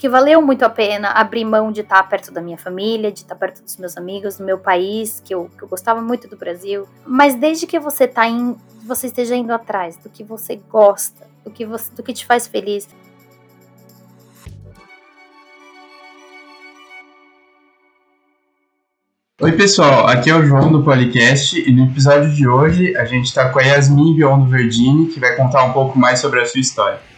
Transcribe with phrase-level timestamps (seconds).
[0.00, 3.34] que valeu muito a pena abrir mão de estar perto da minha família, de estar
[3.34, 6.88] perto dos meus amigos, do meu país, que eu, que eu gostava muito do Brasil.
[7.06, 11.50] Mas desde que você tá em, você esteja indo atrás do que você gosta, do
[11.50, 12.88] que você, do que te faz feliz.
[19.42, 23.26] Oi pessoal, aqui é o João do Policast e no episódio de hoje a gente
[23.26, 26.46] está com a Yasmin Vion do Verdini que vai contar um pouco mais sobre a
[26.46, 27.10] sua história.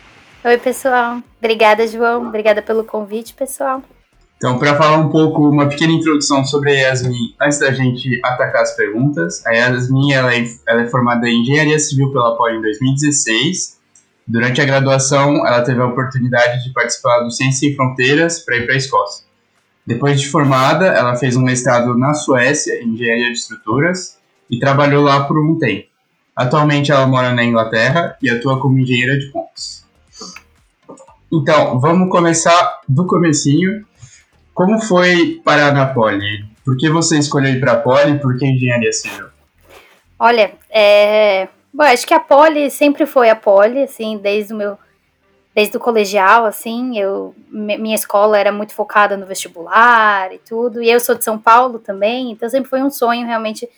[0.45, 1.23] Oi, pessoal.
[1.38, 2.27] Obrigada, João.
[2.27, 3.80] Obrigada pelo convite, pessoal.
[4.37, 8.62] Então, para falar um pouco, uma pequena introdução sobre a Yasmin, antes da gente atacar
[8.62, 12.60] as perguntas, a Yasmin ela é, ela é formada em Engenharia Civil pela Poli em
[12.60, 13.78] 2016.
[14.27, 18.66] Durante a graduação, ela teve a oportunidade de participar do Ciência Sem Fronteiras para ir
[18.66, 19.24] para a Escócia.
[19.86, 24.19] Depois de formada, ela fez um mestrado na Suécia em Engenharia de Estruturas
[24.50, 25.86] e trabalhou lá por um tempo.
[26.34, 29.81] Atualmente, ela mora na Inglaterra e atua como engenheira de pontos.
[31.32, 33.86] Então, vamos começar do comecinho.
[34.52, 36.44] Como foi parar na Poli?
[36.62, 38.19] Por que você escolheu ir para a Poli?
[38.19, 39.28] Por que engenharia civil?
[40.19, 41.48] Olha, é...
[41.72, 44.78] Bom, acho que a Poli sempre foi a Poli, assim, desde o meu
[45.55, 50.91] desde o colegial, assim, eu minha escola era muito focada no vestibular e tudo, e
[50.91, 53.69] eu sou de São Paulo também, então sempre foi um sonho realmente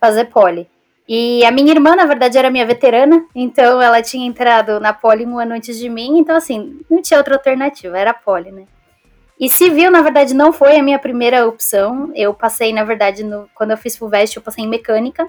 [0.00, 0.68] fazer Poli.
[1.08, 5.26] E a minha irmã, na verdade, era minha veterana, então ela tinha entrado na Poli
[5.26, 8.64] um ano antes de mim, então assim, não tinha outra alternativa, era Poli, né?
[9.38, 12.10] E civil, na verdade, não foi a minha primeira opção.
[12.14, 15.28] Eu passei, na verdade, no, quando eu fiz FUVEST, eu passei em mecânica.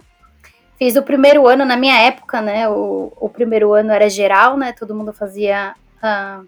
[0.78, 2.70] Fiz o primeiro ano, na minha época, né?
[2.70, 4.74] O, o primeiro ano era geral, né?
[4.74, 5.74] Todo mundo fazia
[6.04, 6.48] uh,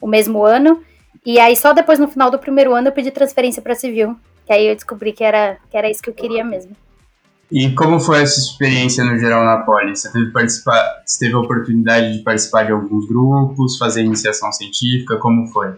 [0.00, 0.82] o mesmo ano.
[1.26, 4.16] E aí, só depois, no final do primeiro ano, eu pedi transferência para civil.
[4.46, 6.74] Que aí eu descobri que era, que era isso que eu queria mesmo.
[7.56, 9.94] E como foi essa experiência no geral na Poli?
[9.94, 15.18] Você teve, participar, você teve a oportunidade de participar de alguns grupos, fazer iniciação científica,
[15.18, 15.72] como foi?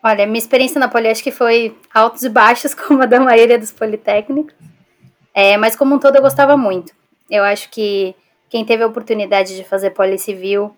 [0.00, 3.58] Olha, minha experiência na Poli acho que foi altos e baixos, como a da maioria
[3.58, 4.54] dos politécnicos.
[5.34, 6.92] É, mas como um todo eu gostava muito.
[7.28, 8.14] Eu acho que
[8.48, 10.76] quem teve a oportunidade de fazer Poli Civil,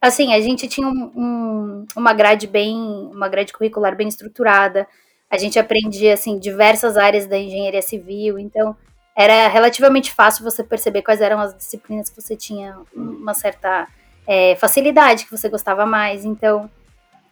[0.00, 2.76] assim, a gente tinha um, um, uma grade bem,
[3.12, 4.86] uma grade curricular bem estruturada.
[5.28, 8.76] A gente aprendia assim diversas áreas da engenharia civil, então
[9.14, 13.86] era relativamente fácil você perceber quais eram as disciplinas que você tinha uma certa
[14.26, 16.24] é, facilidade, que você gostava mais.
[16.24, 16.70] Então,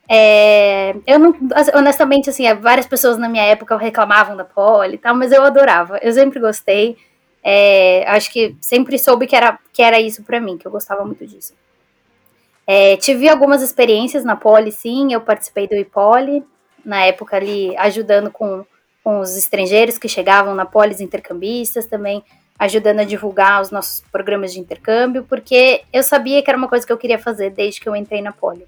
[0.09, 1.35] é, eu não,
[1.75, 5.99] honestamente, assim, várias pessoas na minha época reclamavam da poli e tal, mas eu adorava,
[6.03, 6.97] eu sempre gostei.
[7.43, 11.05] É, acho que sempre soube que era, que era isso para mim, que eu gostava
[11.05, 11.55] muito disso.
[12.67, 16.45] É, tive algumas experiências na poli, sim, eu participei do IPOLI,
[16.85, 18.65] na época ali ajudando com
[19.03, 22.23] com os estrangeiros que chegavam na Polis Intercambistas, também
[22.59, 26.87] ajudando a divulgar os nossos programas de intercâmbio, porque eu sabia que era uma coisa
[26.87, 28.67] que eu queria fazer desde que eu entrei na Poli.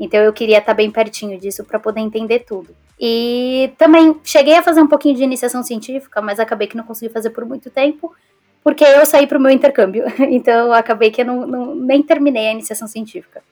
[0.00, 2.74] Então eu queria estar bem pertinho disso para poder entender tudo.
[2.98, 7.12] E também cheguei a fazer um pouquinho de iniciação científica, mas acabei que não consegui
[7.12, 8.14] fazer por muito tempo,
[8.62, 10.04] porque eu saí para o meu intercâmbio.
[10.30, 13.42] Então acabei que eu não, não, nem terminei a iniciação científica.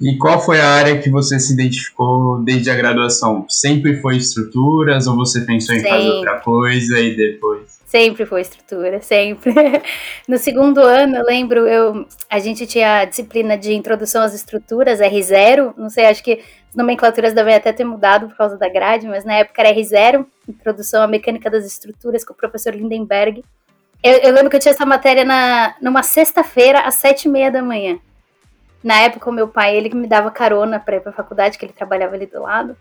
[0.00, 3.44] E qual foi a área que você se identificou desde a graduação?
[3.48, 5.96] Sempre foi estruturas ou você pensou em sempre.
[5.96, 7.78] fazer outra coisa e depois?
[7.84, 9.52] Sempre foi estrutura, sempre.
[10.28, 15.00] No segundo ano, eu lembro, eu, a gente tinha a disciplina de introdução às estruturas,
[15.00, 16.32] R0, não sei, acho que
[16.68, 20.26] as nomenclaturas devem até ter mudado por causa da grade, mas na época era R0,
[20.46, 23.42] Introdução à Mecânica das Estruturas, com o professor Lindenberg.
[24.02, 27.50] Eu, eu lembro que eu tinha essa matéria na, numa sexta-feira, às sete e meia
[27.50, 27.98] da manhã.
[28.82, 31.72] Na época, o meu pai, ele me dava carona pra ir pra faculdade, que ele
[31.72, 32.76] trabalhava ali do lado.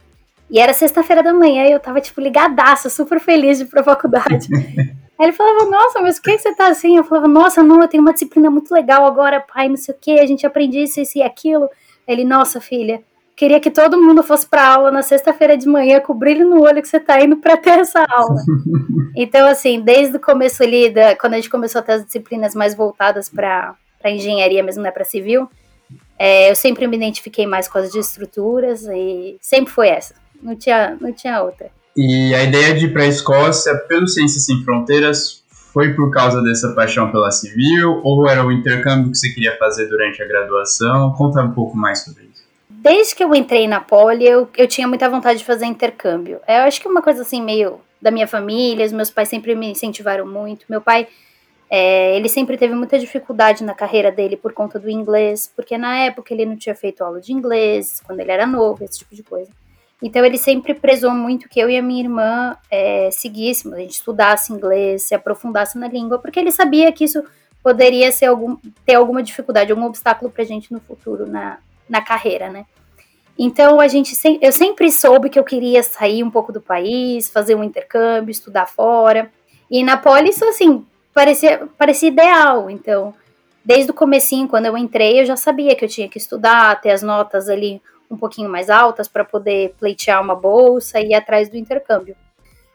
[0.49, 3.83] E era sexta-feira da manhã e eu tava, tipo, ligadaça, super feliz de ir pra
[3.83, 4.47] faculdade.
[5.19, 6.95] Aí ele falava, nossa, mas por que você tá assim?
[6.95, 9.97] Eu falava, nossa, não, eu tenho uma disciplina muito legal agora, pai, não sei o
[9.99, 11.67] que, a gente aprende isso, isso e aquilo.
[12.07, 13.01] Ele, nossa, filha,
[13.35, 16.61] queria que todo mundo fosse pra aula na sexta-feira de manhã com o brilho no
[16.61, 18.39] olho que você tá indo pra ter essa aula.
[19.17, 22.53] então, assim, desde o começo ali, da, quando a gente começou a ter as disciplinas
[22.53, 25.49] mais voltadas pra, pra engenharia mesmo, né, pra civil,
[26.17, 30.15] é, eu sempre me identifiquei mais com as de estruturas e sempre foi essa.
[30.41, 31.69] Não tinha, não tinha outra.
[31.95, 35.43] E a ideia de ir para a Escócia pelo Ciências Sem Fronteiras
[35.73, 39.87] foi por causa dessa paixão pela civil ou era o intercâmbio que você queria fazer
[39.87, 41.13] durante a graduação?
[41.13, 42.43] Conta um pouco mais sobre isso.
[42.69, 46.39] Desde que eu entrei na Poli, eu, eu tinha muita vontade de fazer intercâmbio.
[46.47, 49.55] Eu acho que é uma coisa assim meio da minha família, os meus pais sempre
[49.55, 50.65] me incentivaram muito.
[50.69, 51.07] Meu pai
[51.69, 55.97] é, ele sempre teve muita dificuldade na carreira dele por conta do inglês, porque na
[55.97, 59.23] época ele não tinha feito aula de inglês, quando ele era novo, esse tipo de
[59.23, 59.51] coisa.
[60.01, 63.95] Então ele sempre prezou muito que eu e a minha irmã é, seguíssemos, a gente
[63.95, 67.23] estudasse inglês, se aprofundasse na língua, porque ele sabia que isso
[67.61, 68.55] poderia ser algum,
[68.85, 71.57] ter alguma dificuldade, algum obstáculo para a gente no futuro na,
[71.89, 72.65] na carreira, né?
[73.37, 77.55] Então a gente eu sempre soube que eu queria sair um pouco do país, fazer
[77.55, 79.31] um intercâmbio, estudar fora.
[79.69, 80.85] E na Poli isso assim
[81.17, 82.69] parecia parecia ideal.
[82.69, 83.13] Então
[83.65, 86.91] desde o comecinho, quando eu entrei, eu já sabia que eu tinha que estudar, ter
[86.91, 91.49] as notas ali um pouquinho mais altas para poder pleitear uma bolsa e ir atrás
[91.49, 92.15] do intercâmbio.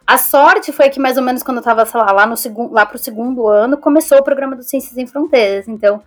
[0.06, 2.84] A sorte foi que mais ou menos quando eu estava lá, lá no segundo, lá
[2.84, 5.66] pro segundo ano, começou o programa do Ciências Sem Fronteiras.
[5.66, 6.02] Então,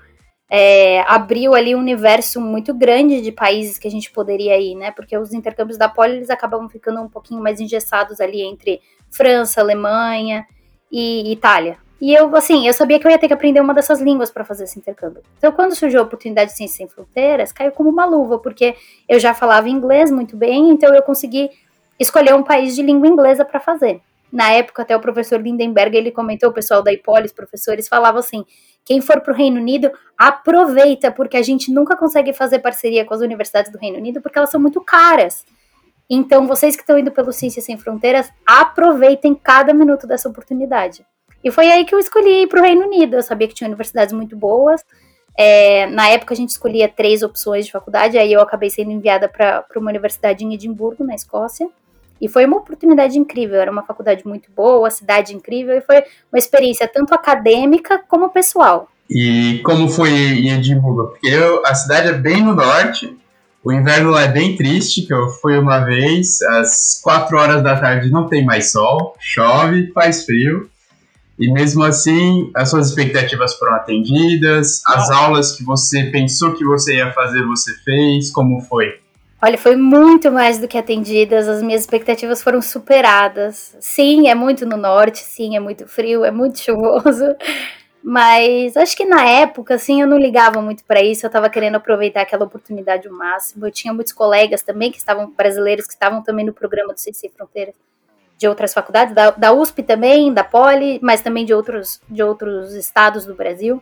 [0.48, 4.92] é, abriu ali um universo muito grande de países que a gente poderia ir, né?
[4.92, 9.62] Porque os intercâmbios da Poli eles acabavam ficando um pouquinho mais engessados ali entre França,
[9.62, 10.46] Alemanha
[10.92, 11.84] e Itália.
[12.02, 14.44] E eu, assim, eu sabia que eu ia ter que aprender uma dessas línguas para
[14.44, 15.24] fazer esse intercâmbio.
[15.38, 18.76] Então, quando surgiu a oportunidade de Ciências Sem Fronteiras, caiu como uma luva, porque
[19.08, 21.50] eu já falava inglês muito bem, então eu consegui
[22.00, 24.02] escolher um país de língua inglesa para fazer.
[24.32, 28.44] Na época, até o professor Lindenberg, ele comentou, o pessoal da Ipolis, professores, falavam assim,
[28.84, 33.14] quem for para o Reino Unido, aproveita, porque a gente nunca consegue fazer parceria com
[33.14, 35.46] as universidades do Reino Unido, porque elas são muito caras.
[36.10, 41.06] Então, vocês que estão indo pelo Ciências Sem Fronteiras, aproveitem cada minuto dessa oportunidade.
[41.46, 43.18] E foi aí que eu escolhi ir para o Reino Unido.
[43.18, 44.82] Eu sabia que tinha universidades muito boas.
[45.38, 49.28] É, na época a gente escolhia três opções de faculdade, aí eu acabei sendo enviada
[49.28, 51.70] para uma universidade em Edimburgo, na Escócia.
[52.20, 55.98] E foi uma oportunidade incrível, era uma faculdade muito boa, cidade incrível, e foi
[56.32, 58.90] uma experiência tanto acadêmica como pessoal.
[59.08, 61.10] E como foi em Edimburgo?
[61.10, 63.16] Porque eu, a cidade é bem no norte,
[63.64, 67.80] o inverno lá é bem triste, que eu fui uma vez, às quatro horas da
[67.80, 70.70] tarde não tem mais sol, chove, faz frio.
[71.38, 76.96] E mesmo assim, as suas expectativas foram atendidas, as aulas que você pensou que você
[76.96, 79.00] ia fazer, você fez, como foi?
[79.42, 83.76] Olha, foi muito mais do que atendidas, as minhas expectativas foram superadas.
[83.82, 87.26] Sim, é muito no norte, sim, é muito frio, é muito chuvoso,
[88.02, 91.76] mas acho que na época, assim, eu não ligava muito para isso, eu estava querendo
[91.76, 93.66] aproveitar aquela oportunidade ao máximo.
[93.68, 97.30] Eu tinha muitos colegas também que estavam brasileiros que estavam também no programa do CC
[97.30, 97.76] Fronteiras
[98.38, 102.74] de outras faculdades, da, da USP também, da Poli, mas também de outros, de outros
[102.74, 103.82] estados do Brasil.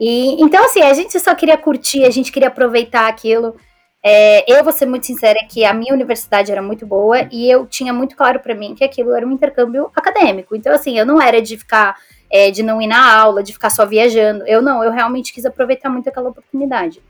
[0.00, 3.54] E então, assim, a gente só queria curtir, a gente queria aproveitar aquilo.
[4.02, 7.66] É, eu vou ser muito sincera que a minha universidade era muito boa e eu
[7.66, 10.56] tinha muito claro para mim que aquilo era um intercâmbio acadêmico.
[10.56, 11.96] Então, assim, eu não era de ficar,
[12.30, 14.46] é, de não ir na aula, de ficar só viajando.
[14.46, 17.02] Eu não, eu realmente quis aproveitar muito aquela oportunidade.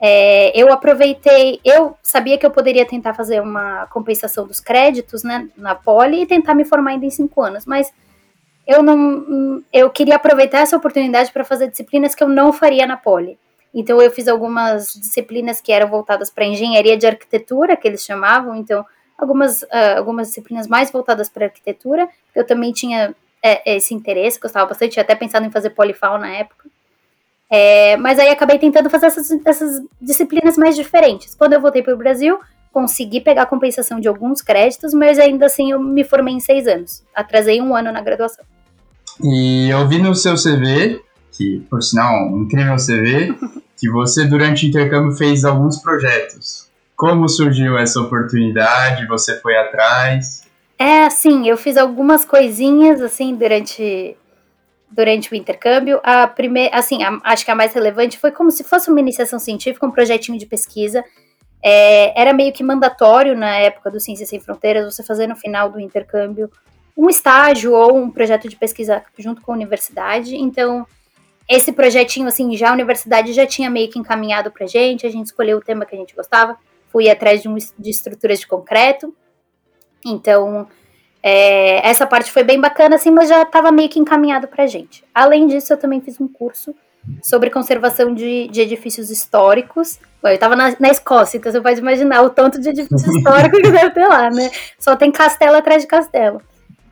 [0.00, 5.48] É, eu aproveitei, eu sabia que eu poderia tentar fazer uma compensação dos créditos, né,
[5.56, 7.92] na Poli e tentar me formar ainda em cinco anos, mas
[8.66, 12.96] eu não, eu queria aproveitar essa oportunidade para fazer disciplinas que eu não faria na
[12.96, 13.38] Poli.
[13.72, 18.54] Então eu fiz algumas disciplinas que eram voltadas para engenharia de arquitetura, que eles chamavam,
[18.54, 18.84] então
[19.18, 22.08] algumas, uh, algumas disciplinas mais voltadas para arquitetura.
[22.34, 26.28] Eu também tinha é, esse interesse, gostava bastante, tinha até pensado em fazer polifal na
[26.28, 26.68] época.
[27.50, 31.34] É, mas aí acabei tentando fazer essas, essas disciplinas mais diferentes.
[31.34, 32.38] Quando eu voltei para o Brasil,
[32.72, 36.66] consegui pegar a compensação de alguns créditos, mas ainda assim eu me formei em seis
[36.66, 37.04] anos.
[37.14, 38.44] Atrasei um ano na graduação.
[39.22, 41.00] E eu vi no seu CV,
[41.30, 43.34] que por sinal, um incrível CV,
[43.78, 46.68] que você durante o intercâmbio fez alguns projetos.
[46.96, 49.06] Como surgiu essa oportunidade?
[49.06, 50.42] Você foi atrás?
[50.78, 54.16] É, assim, eu fiz algumas coisinhas assim durante
[54.94, 56.00] durante o intercâmbio.
[56.02, 59.38] A primeira, assim, a, acho que a mais relevante foi como se fosse uma iniciação
[59.38, 61.04] científica, um projetinho de pesquisa.
[61.62, 65.70] É, era meio que mandatório na época do Ciências Sem Fronteiras você fazer no final
[65.70, 66.50] do intercâmbio
[66.96, 70.36] um estágio ou um projeto de pesquisa junto com a universidade.
[70.36, 70.86] Então,
[71.48, 75.26] esse projetinho, assim, já a universidade já tinha meio que encaminhado pra gente, a gente
[75.26, 76.56] escolheu o tema que a gente gostava,
[76.88, 79.12] fui atrás de, um, de estruturas de concreto.
[80.06, 80.68] Então,
[81.26, 85.02] é, essa parte foi bem bacana, assim, mas já estava meio que encaminhado para gente.
[85.14, 86.74] Além disso, eu também fiz um curso
[87.22, 89.98] sobre conservação de, de edifícios históricos.
[90.22, 93.56] Bom, eu estava na, na, Escócia, então você pode imaginar o tanto de edifício histórico
[93.56, 94.50] que deve ter lá, né?
[94.78, 96.42] Só tem castelo atrás de castelo.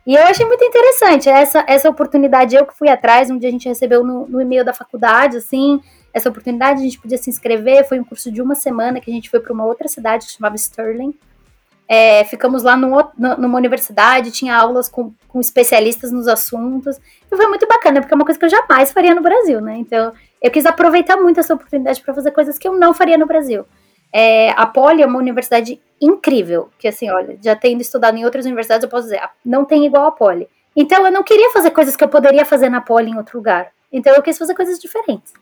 [0.05, 2.55] E eu achei muito interessante essa, essa oportunidade.
[2.55, 5.79] Eu que fui atrás, um dia a gente recebeu no, no e-mail da faculdade, assim,
[6.11, 7.87] essa oportunidade, a gente podia se inscrever.
[7.87, 10.31] Foi um curso de uma semana que a gente foi para uma outra cidade que
[10.31, 11.13] chamava Sterling.
[11.87, 16.97] É, ficamos lá no, numa universidade, tinha aulas com, com, especialistas nos assuntos.
[17.31, 19.75] E foi muito bacana, porque é uma coisa que eu jamais faria no Brasil, né?
[19.77, 23.25] Então, eu quis aproveitar muito essa oportunidade para fazer coisas que eu não faria no
[23.25, 23.65] Brasil.
[24.11, 28.45] É, a Poli é uma universidade incrível, que assim, olha, já tendo estudado em outras
[28.45, 30.47] universidades, eu posso dizer, não tem igual a Poli.
[30.75, 33.69] Então, eu não queria fazer coisas que eu poderia fazer na Poli em outro lugar.
[33.91, 35.33] Então, eu quis fazer coisas diferentes.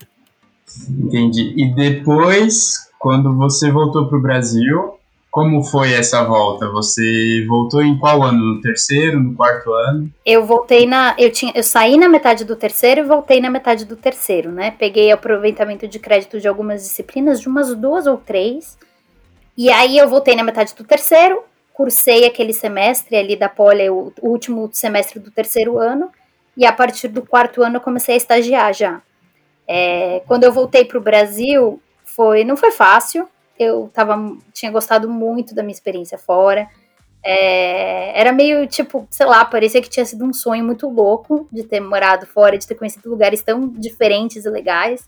[0.90, 1.54] Entendi.
[1.58, 4.94] E depois, quando você voltou para o Brasil,
[5.32, 6.70] como foi essa volta?
[6.70, 8.38] Você voltou em qual ano?
[8.38, 10.12] No terceiro, no quarto ano?
[10.26, 11.16] Eu voltei na.
[11.18, 14.76] Eu, tinha, eu saí na metade do terceiro e voltei na metade do terceiro, né?
[14.78, 18.78] Peguei aproveitamento de crédito de algumas disciplinas, de umas duas ou três.
[19.58, 21.42] E aí eu voltei na metade do terceiro,
[21.74, 26.10] cursei aquele semestre ali da Poli, o, o último semestre do terceiro ano,
[26.58, 29.02] e a partir do quarto ano eu comecei a estagiar já.
[29.66, 33.30] É, quando eu voltei para o Brasil, foi, não foi fácil,
[33.64, 36.68] eu tava, tinha gostado muito da minha experiência fora,
[37.24, 41.64] é, era meio tipo, sei lá, parecia que tinha sido um sonho muito louco de
[41.64, 45.08] ter morado fora, de ter conhecido lugares tão diferentes e legais.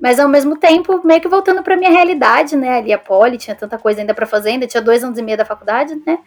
[0.00, 2.78] Mas ao mesmo tempo, meio que voltando para minha realidade, né?
[2.78, 5.36] Ali a Poli tinha tanta coisa ainda para fazer, ainda tinha dois anos e meio
[5.36, 6.18] da faculdade, né?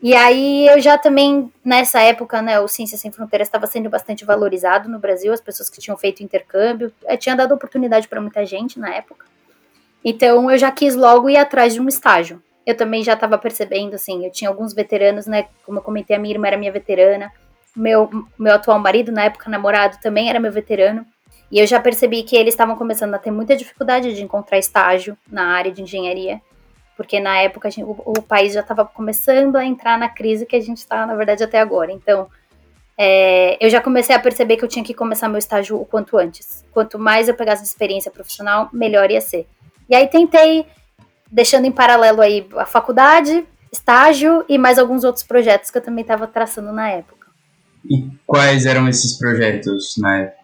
[0.00, 4.24] E aí eu já também, nessa época, né, o Ciências Sem Fronteiras estava sendo bastante
[4.24, 8.46] valorizado no Brasil, as pessoas que tinham feito intercâmbio, eu tinha dado oportunidade para muita
[8.46, 9.26] gente na época.
[10.04, 12.42] Então eu já quis logo ir atrás de um estágio.
[12.64, 16.18] Eu também já estava percebendo, assim, eu tinha alguns veteranos, né, como eu comentei, a
[16.18, 17.32] minha irmã era minha veterana,
[17.74, 21.06] meu, meu atual marido, na época namorado, também era meu veterano.
[21.50, 25.16] E eu já percebi que eles estavam começando a ter muita dificuldade de encontrar estágio
[25.30, 26.42] na área de engenharia,
[26.94, 30.56] porque na época gente, o, o, país já estava começando a entrar na crise que
[30.56, 31.90] a gente está, na verdade, até agora.
[31.90, 32.28] Então,
[32.98, 36.18] é, eu já comecei a perceber que eu tinha que começar meu estágio o quanto
[36.18, 36.64] antes.
[36.72, 39.46] Quanto mais eu pegasse experiência profissional, melhor ia ser.
[39.88, 40.66] E aí tentei,
[41.30, 46.02] deixando em paralelo aí a faculdade, estágio e mais alguns outros projetos que eu também
[46.02, 47.28] estava traçando na época.
[47.88, 50.38] E quais eram esses projetos na época?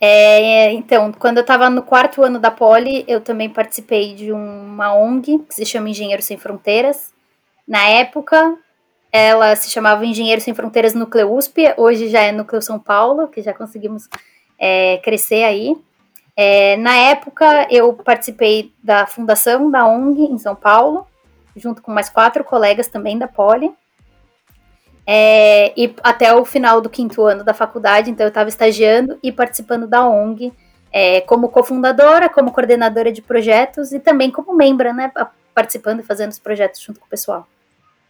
[0.00, 4.94] É, então, quando eu estava no quarto ano da Poli, eu também participei de uma
[4.94, 7.12] ONG que se chama Engenheiros Sem Fronteiras.
[7.66, 8.56] Na época,
[9.10, 13.40] ela se chamava Engenheiros Sem Fronteiras Núcleo USP, hoje já é Núcleo São Paulo, que
[13.40, 14.08] já conseguimos
[14.58, 15.74] é, crescer aí.
[16.36, 21.06] É, na época, eu participei da fundação da ONG em São Paulo,
[21.56, 23.72] junto com mais quatro colegas também da Poli.
[25.06, 29.32] É, e até o final do quinto ano da faculdade, então eu estava estagiando e
[29.32, 30.52] participando da ONG
[30.92, 35.10] é, como cofundadora, como coordenadora de projetos e também como membro, né,
[35.54, 37.46] participando e fazendo os projetos junto com o pessoal.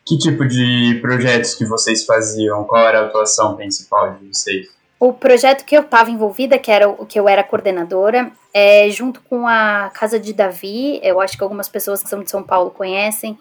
[0.07, 2.65] Que tipo de projetos que vocês faziam?
[2.65, 4.69] Qual era a atuação principal de vocês?
[4.99, 9.21] O projeto que eu estava envolvida, que era o que eu era coordenadora, é, junto
[9.23, 12.71] com a Casa de Davi, eu acho que algumas pessoas que são de São Paulo
[12.71, 13.39] conhecem,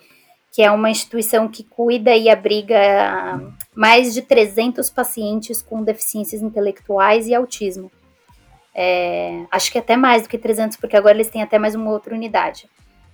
[0.51, 3.41] que é uma instituição que cuida e abriga
[3.73, 7.91] mais de 300 pacientes com deficiências intelectuais e autismo.
[8.73, 11.91] É, acho que até mais do que 300, porque agora eles têm até mais uma
[11.91, 12.69] outra unidade.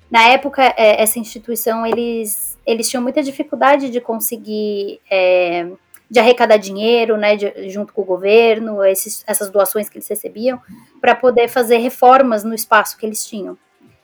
[0.09, 5.67] Na época, é, essa instituição, eles, eles tinham muita dificuldade de conseguir, é,
[6.11, 10.59] de arrecadar dinheiro, né, de, junto com o governo, esses, essas doações que eles recebiam,
[10.99, 13.57] para poder fazer reformas no espaço que eles tinham.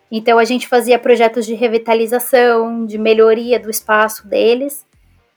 [0.09, 4.87] Então a gente fazia projetos de revitalização, de melhoria do espaço deles.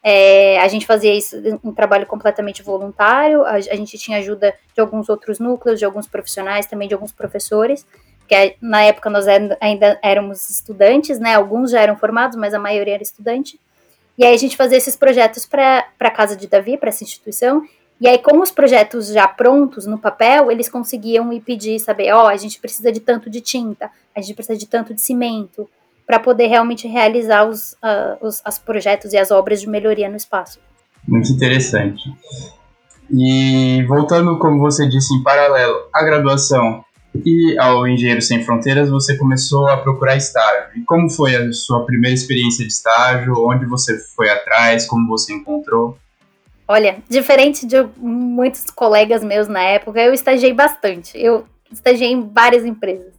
[0.01, 3.45] É, a gente fazia isso um trabalho completamente voluntário.
[3.45, 7.11] A, a, gente tinha ajuda de alguns outros núcleos, de alguns profissionais, também de alguns
[7.11, 7.85] professores.
[8.29, 11.35] Que na época nós ainda éramos estudantes, né?
[11.35, 13.59] Alguns já eram formados, mas a maioria era estudante.
[14.21, 17.63] E aí a gente fazia esses projetos para a casa de Davi, para essa instituição,
[17.99, 22.25] e aí, com os projetos já prontos no papel, eles conseguiam ir pedir, saber, ó,
[22.25, 25.69] oh, a gente precisa de tanto de tinta, a gente precisa de tanto de cimento,
[26.07, 30.17] para poder realmente realizar os, uh, os as projetos e as obras de melhoria no
[30.17, 30.59] espaço.
[31.09, 32.03] Muito interessante.
[33.11, 39.17] E voltando, como você disse, em paralelo à graduação e ao Engenheiro Sem Fronteiras, você
[39.17, 40.79] começou a procurar estágio.
[40.79, 43.35] E como foi a sua primeira experiência de estágio?
[43.47, 44.87] Onde você foi atrás?
[44.87, 45.99] Como você encontrou?
[46.69, 51.19] Olha, diferente de muitos colegas meus na época, eu estagiei bastante.
[51.19, 53.13] Eu estagiei em várias empresas.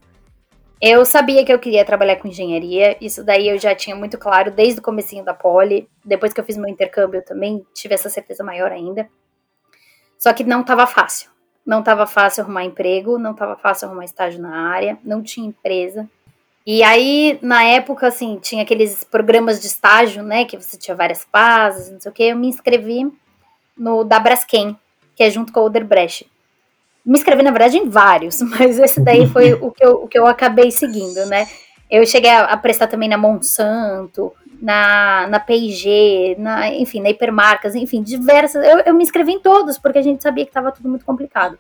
[0.81, 4.49] Eu sabia que eu queria trabalhar com engenharia, isso daí eu já tinha muito claro
[4.49, 5.87] desde o comecinho da Poli.
[6.03, 9.07] Depois que eu fiz meu intercâmbio, eu também tive essa certeza maior ainda.
[10.17, 11.30] Só que não estava fácil.
[11.65, 16.09] Não estava fácil arrumar emprego, não estava fácil arrumar estágio na área, não tinha empresa.
[16.65, 21.23] E aí, na época, assim, tinha aqueles programas de estágio, né, que você tinha várias
[21.31, 22.23] fases, não sei o que.
[22.23, 23.11] Eu me inscrevi
[23.77, 24.77] no da Braskem,
[25.15, 26.29] que é junto com a Oderbrecht.
[27.03, 30.17] Me inscrevi, na verdade, em vários, mas esse daí foi o que eu, o que
[30.17, 31.47] eu acabei seguindo, né?
[31.89, 37.73] Eu cheguei a, a prestar também na Monsanto, na, na P&G, na, enfim, na Hipermarcas,
[37.73, 38.63] enfim, diversas.
[38.63, 41.57] Eu, eu me inscrevi em todos, porque a gente sabia que estava tudo muito complicado.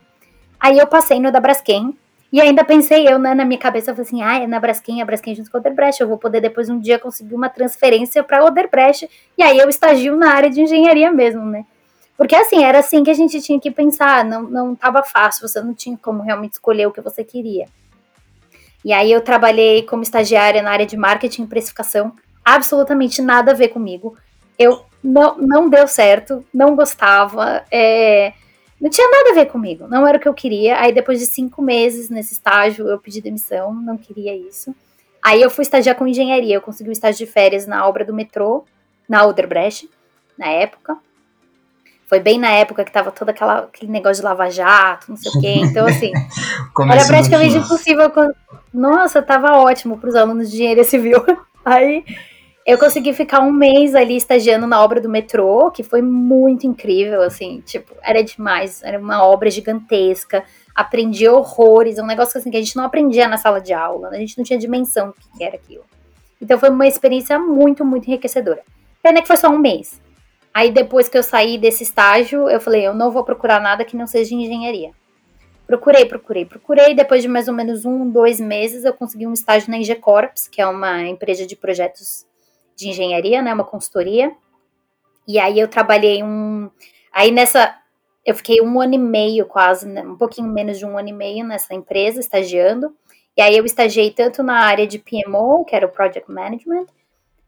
[0.59, 1.97] Aí eu passei no da Braskem,
[2.31, 5.01] e ainda pensei eu, né, na minha cabeça, eu falei assim, ah, é na Braskem,
[5.01, 8.23] a Braskem junto com a Oderbrecht, eu vou poder depois um dia conseguir uma transferência
[8.23, 11.65] para a Oderbrecht, e aí eu estagio na área de engenharia mesmo, né?
[12.15, 15.59] Porque assim, era assim que a gente tinha que pensar, não, não tava fácil, você
[15.59, 17.65] não tinha como realmente escolher o que você queria.
[18.85, 22.13] E aí eu trabalhei como estagiária na área de marketing e precificação,
[22.43, 24.17] absolutamente nada a ver comigo.
[24.57, 28.33] Eu não, não deu certo, não gostava, é,
[28.79, 30.79] não tinha nada a ver comigo, não era o que eu queria.
[30.79, 34.75] Aí depois de cinco meses nesse estágio eu pedi demissão, não queria isso.
[35.23, 38.13] Aí eu fui estagiar com engenharia, eu consegui um estágio de férias na obra do
[38.13, 38.65] metrô,
[39.07, 39.89] na Oderbrecht,
[40.37, 40.97] na época.
[42.07, 45.39] Foi bem na época que tava todo aquela, aquele negócio de lava-jato, não sei o
[45.39, 45.53] quê.
[45.61, 46.11] Então, assim,
[46.91, 48.11] era praticamente impossível.
[48.73, 51.23] Nossa, tava ótimo para os alunos de engenharia civil.
[51.63, 52.03] Aí
[52.65, 57.21] eu consegui ficar um mês ali estagiando na obra do metrô, que foi muito incrível,
[57.21, 60.43] assim, tipo, era demais, era uma obra gigantesca,
[60.75, 64.17] aprendi horrores, um negócio assim que a gente não aprendia na sala de aula, a
[64.17, 65.83] gente não tinha dimensão do que era aquilo.
[66.39, 68.61] Então foi uma experiência muito, muito enriquecedora.
[69.01, 69.99] Pena que foi só um mês.
[70.53, 73.95] Aí depois que eu saí desse estágio, eu falei, eu não vou procurar nada que
[73.95, 74.91] não seja engenharia.
[75.65, 76.93] Procurei, procurei, procurei.
[76.93, 80.49] Depois de mais ou menos um, dois meses, eu consegui um estágio na IG Corps,
[80.51, 82.25] que é uma empresa de projetos
[82.75, 84.31] de engenharia, né, uma consultoria.
[85.27, 86.69] E aí eu trabalhei um,
[87.13, 87.75] aí nessa,
[88.25, 91.13] eu fiquei um ano e meio quase, né, um pouquinho menos de um ano e
[91.13, 92.95] meio nessa empresa estagiando.
[93.37, 96.85] E aí eu estagiei tanto na área de PMO, que era o Project Management,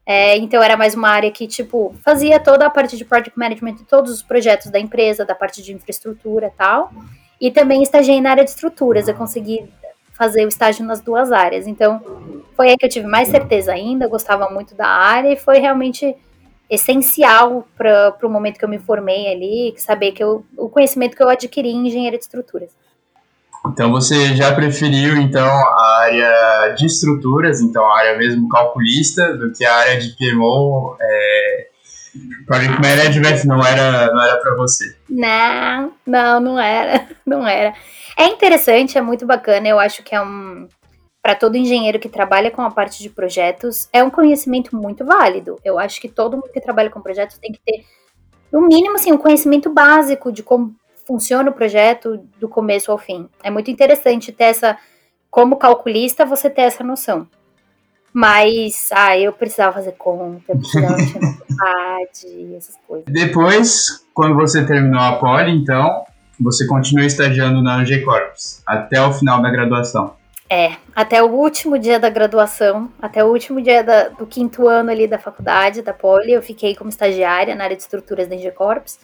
[0.06, 3.75] é, então era mais uma área que, tipo, fazia toda a parte de project management
[3.75, 6.92] de todos os projetos da empresa, da parte de infraestrutura e tal.
[7.39, 9.70] E também estagiei na área de estruturas, eu consegui
[10.17, 11.67] fazer o estágio nas duas áreas.
[11.67, 12.01] Então,
[12.55, 16.15] foi aí que eu tive mais certeza ainda, gostava muito da área e foi realmente
[16.70, 21.24] essencial para o momento que eu me formei ali, saber que eu, o conhecimento que
[21.24, 22.72] eu adquiri em engenharia de estruturas.
[23.67, 29.53] Então você já preferiu então a área de estruturas, então a área mesmo calculista, do
[29.53, 31.67] que a área de PMO, é,
[32.46, 34.96] Project Management não era não era para você?
[35.10, 37.74] Não, não, não era, não era.
[38.17, 39.67] É interessante, é muito bacana.
[39.67, 40.67] Eu acho que é um
[41.22, 45.58] para todo engenheiro que trabalha com a parte de projetos é um conhecimento muito válido.
[45.63, 47.86] Eu acho que todo mundo que trabalha com projetos tem que ter
[48.51, 50.75] no mínimo assim um conhecimento básico de como
[51.08, 53.29] funciona o projeto do começo ao fim.
[53.41, 54.77] É muito interessante ter essa,
[55.29, 57.27] como calculista, você ter essa noção.
[58.13, 63.05] Mas, ah, eu precisava fazer conta, eu precisava faculdade, essas coisas.
[63.11, 66.05] Depois, quando você terminou a poli, então,
[66.40, 70.16] você continuou estagiando na AG Corps, até o final da graduação.
[70.48, 74.92] É, até o último dia da graduação, até o último dia da, do quinto ano
[74.92, 78.51] ali da faculdade, da poli, eu fiquei como estagiária na área de estruturas da AG
[78.51, 79.00] Corps.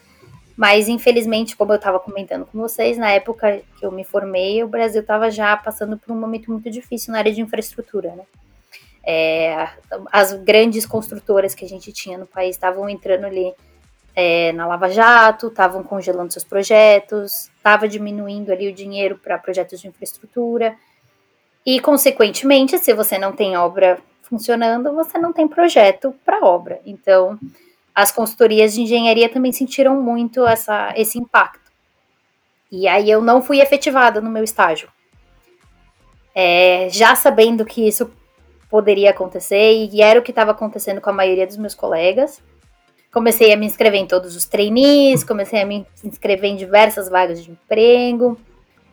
[0.55, 4.67] Mas, infelizmente, como eu estava comentando com vocês, na época que eu me formei, o
[4.67, 8.23] Brasil estava já passando por um momento muito difícil na área de infraestrutura, né?
[9.05, 9.69] É,
[10.11, 13.53] as grandes construtoras que a gente tinha no país estavam entrando ali
[14.15, 19.79] é, na Lava Jato, estavam congelando seus projetos, estava diminuindo ali o dinheiro para projetos
[19.79, 20.75] de infraestrutura.
[21.65, 26.79] E, consequentemente, se você não tem obra funcionando, você não tem projeto para obra.
[26.85, 27.39] Então,
[27.93, 31.69] as consultorias de engenharia também sentiram muito essa, esse impacto.
[32.71, 34.89] E aí eu não fui efetivada no meu estágio.
[36.33, 38.11] É, já sabendo que isso
[38.69, 42.41] poderia acontecer, e era o que estava acontecendo com a maioria dos meus colegas.
[43.11, 47.43] Comecei a me inscrever em todos os trainees, comecei a me inscrever em diversas vagas
[47.43, 48.37] de emprego.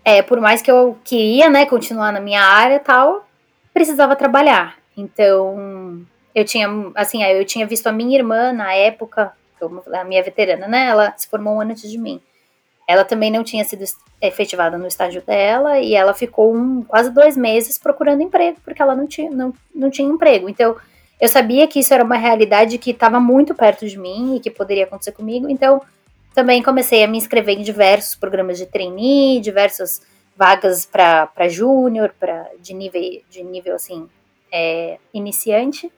[0.03, 3.27] É, por mais que eu queria, né, continuar na minha área tal,
[3.75, 4.79] precisava trabalhar.
[4.97, 9.33] Então, eu tinha, assim, eu tinha visto a minha irmã na época,
[9.93, 10.87] a minha veterana, né?
[10.87, 12.21] Ela se formou um ano antes de mim.
[12.87, 13.85] Ela também não tinha sido
[14.21, 18.95] efetivada no estágio dela e ela ficou um, quase dois meses procurando emprego, porque ela
[18.95, 20.49] não tinha, não, não tinha emprego.
[20.49, 20.77] Então,
[21.21, 24.51] eu sabia que isso era uma realidade que estava muito perto de mim e que
[24.51, 25.49] poderia acontecer comigo.
[25.49, 25.83] Então,
[26.35, 30.03] também comecei a me inscrever em diversos programas de trainee, diversas
[30.37, 32.15] vagas para júnior,
[32.61, 34.07] de nível de nível assim
[34.53, 35.91] é, iniciante.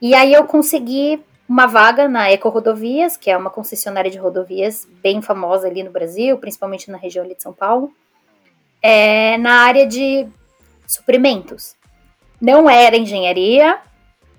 [0.00, 4.88] E aí eu consegui uma vaga na Eco Rodovias, que é uma concessionária de rodovias
[5.02, 7.92] bem famosa ali no Brasil, principalmente na região ali de São Paulo,
[8.82, 10.26] é, na área de
[10.86, 11.76] suprimentos.
[12.40, 13.78] Não era engenharia,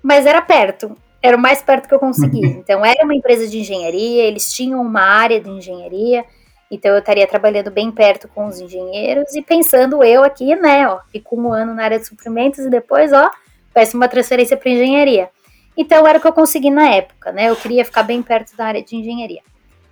[0.02, 0.96] mas era perto.
[1.22, 2.44] Era o mais perto que eu consegui.
[2.46, 6.24] Então, era uma empresa de engenharia, eles tinham uma área de engenharia,
[6.70, 11.00] então eu estaria trabalhando bem perto com os engenheiros e pensando eu aqui, né, ó,
[11.10, 13.30] fico um ano na área de suprimentos e depois, ó,
[13.72, 15.30] peço uma transferência para engenharia.
[15.76, 17.50] Então era o que eu consegui na época, né?
[17.50, 19.42] Eu queria ficar bem perto da área de engenharia.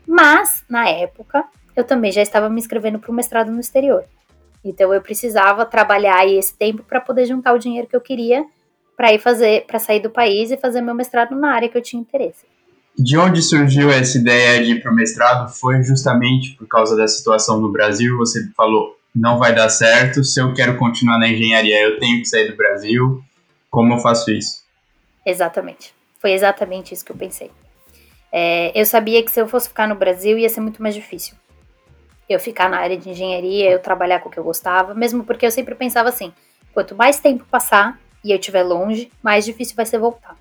[0.06, 1.44] Mas, na época,
[1.76, 4.04] eu também já estava me inscrevendo para o mestrado no exterior.
[4.64, 8.44] Então eu precisava trabalhar esse tempo para poder juntar o dinheiro que eu queria
[8.96, 11.82] para ir fazer, para sair do país e fazer meu mestrado na área que eu
[11.82, 12.46] tinha interesse.
[12.96, 15.52] De onde surgiu essa ideia de ir para o mestrado?
[15.52, 18.16] Foi justamente por causa da situação no Brasil?
[18.18, 22.26] Você falou, não vai dar certo, se eu quero continuar na engenharia, eu tenho que
[22.26, 23.20] sair do Brasil.
[23.68, 24.63] Como eu faço isso?
[25.24, 25.94] Exatamente.
[26.18, 27.50] Foi exatamente isso que eu pensei.
[28.32, 31.37] É, eu sabia que se eu fosse ficar no Brasil ia ser muito mais difícil.
[32.28, 35.46] Eu ficar na área de engenharia, eu trabalhar com o que eu gostava, mesmo porque
[35.46, 36.32] eu sempre pensava assim:
[36.72, 40.37] quanto mais tempo passar, e eu estiver longe, mais difícil vai ser voltar.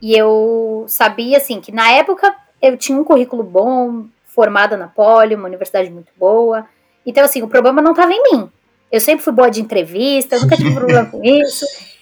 [0.00, 5.34] E eu sabia, assim, que na época eu tinha um currículo bom, formada na Poli,
[5.34, 6.66] uma universidade muito boa.
[7.04, 8.50] Então, assim, o problema não estava em mim.
[8.92, 11.64] Eu sempre fui boa de entrevista, nunca tive problema com isso.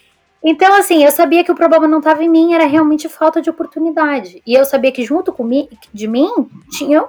[0.44, 3.48] Então, assim, eu sabia que o problema não estava em mim, era realmente falta de
[3.48, 4.42] oportunidade.
[4.46, 5.48] E eu sabia que junto com
[5.92, 6.28] de mim
[6.70, 7.08] tinham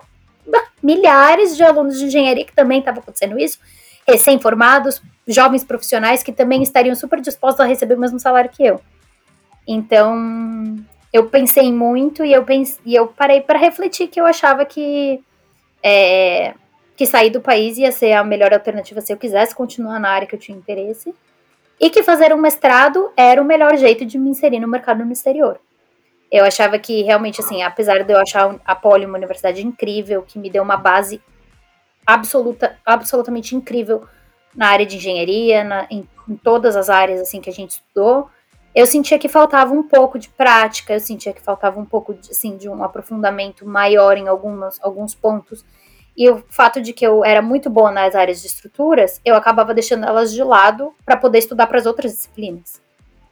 [0.82, 3.60] milhares de alunos de engenharia que também estavam acontecendo isso,
[4.08, 8.80] recém-formados, jovens profissionais que também estariam super dispostos a receber o mesmo salário que eu.
[9.67, 10.78] Então,
[11.12, 15.21] eu pensei muito e eu, pense, e eu parei para refletir que eu achava que,
[15.84, 16.54] é,
[16.95, 20.28] que sair do país ia ser a melhor alternativa se eu quisesse continuar na área
[20.28, 21.13] que eu tinha interesse.
[21.79, 25.11] E que fazer um mestrado era o melhor jeito de me inserir no mercado no
[25.11, 25.59] exterior.
[26.31, 30.39] Eu achava que realmente, assim, apesar de eu achar a Poli uma universidade incrível, que
[30.39, 31.21] me deu uma base
[32.05, 34.05] absoluta, absolutamente incrível
[34.55, 38.29] na área de engenharia, na, em, em, todas as áreas assim que a gente estudou,
[38.73, 42.31] eu sentia que faltava um pouco de prática, eu sentia que faltava um pouco de,
[42.31, 45.63] assim, de um aprofundamento maior em algumas, alguns pontos.
[46.17, 49.73] E o fato de que eu era muito boa nas áreas de estruturas, eu acabava
[49.73, 52.82] deixando elas de lado para poder estudar para as outras disciplinas.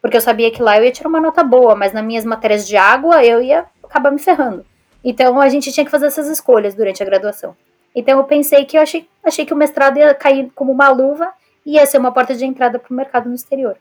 [0.01, 2.67] Porque eu sabia que lá eu ia tirar uma nota boa, mas nas minhas matérias
[2.67, 4.65] de água eu ia acabar me ferrando.
[5.03, 7.55] Então a gente tinha que fazer essas escolhas durante a graduação.
[7.95, 11.29] Então eu pensei que eu achei, achei que o mestrado ia cair como uma luva
[11.65, 13.77] e ia ser uma porta de entrada para o mercado no exterior.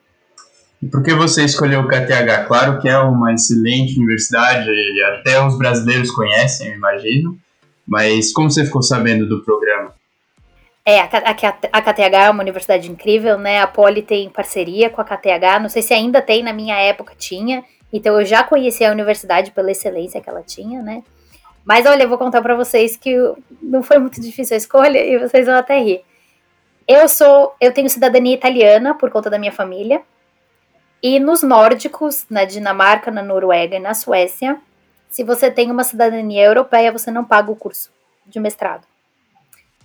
[0.80, 2.46] E por que você escolheu o KTH?
[2.46, 4.68] Claro que é uma excelente universidade,
[5.18, 7.38] até os brasileiros conhecem, eu imagino.
[7.92, 9.92] Mas como você ficou sabendo do programa?
[10.82, 11.34] É, a,
[11.82, 13.60] KTH é uma universidade incrível, né?
[13.60, 17.12] A Poli tem parceria com a KTH, não sei se ainda tem, na minha época
[17.14, 17.62] tinha.
[17.92, 21.02] Então eu já conheci a universidade pela excelência que ela tinha, né?
[21.66, 23.14] Mas olha, eu vou contar para vocês que
[23.60, 26.00] não foi muito difícil a escolha e vocês vão até rir.
[26.88, 30.00] Eu sou, eu tenho cidadania italiana por conta da minha família.
[31.02, 34.58] E nos nórdicos, na Dinamarca, na Noruega e na Suécia,
[35.12, 37.90] se você tem uma cidadania europeia, você não paga o curso
[38.26, 38.86] de mestrado.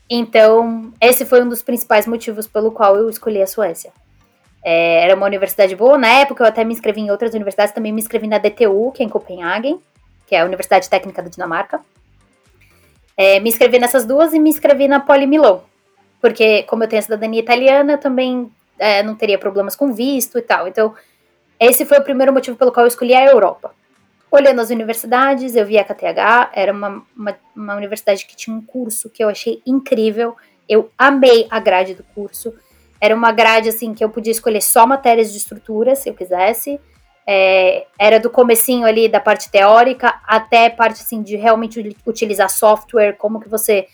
[0.09, 3.91] Então, esse foi um dos principais motivos pelo qual eu escolhi a Suécia.
[4.63, 7.91] É, era uma universidade boa, na época eu até me inscrevi em outras universidades, também
[7.91, 9.77] me inscrevi na DTU, que é em Copenhague,
[10.25, 11.81] que é a Universidade Técnica da Dinamarca.
[13.17, 15.61] É, me inscrevi nessas duas e me inscrevi na Poli Milão,
[16.21, 20.37] porque como eu tenho a cidadania italiana, eu também é, não teria problemas com visto
[20.37, 20.69] e tal.
[20.69, 20.95] Então,
[21.59, 23.75] esse foi o primeiro motivo pelo qual eu escolhi a Europa.
[24.29, 28.61] Olhando as universidades, eu vi a KTH, era uma, uma, uma universidade que tinha um
[28.61, 30.35] curso que eu achei incrível,
[30.67, 32.53] eu amei a grade do curso.
[32.99, 36.79] Era uma grade assim que eu podia escolher só matérias de estrutura, se eu quisesse.
[37.25, 43.17] É, era do comecinho ali da parte teórica até parte assim de realmente utilizar software,
[43.17, 43.87] como que você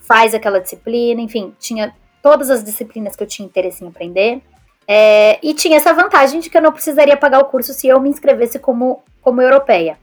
[0.00, 4.42] faz aquela disciplina, enfim, tinha todas as disciplinas que eu tinha interesse em aprender.
[4.90, 8.00] É, e tinha essa vantagem de que eu não precisaria pagar o curso se eu
[8.00, 9.98] me inscrevesse como, como europeia.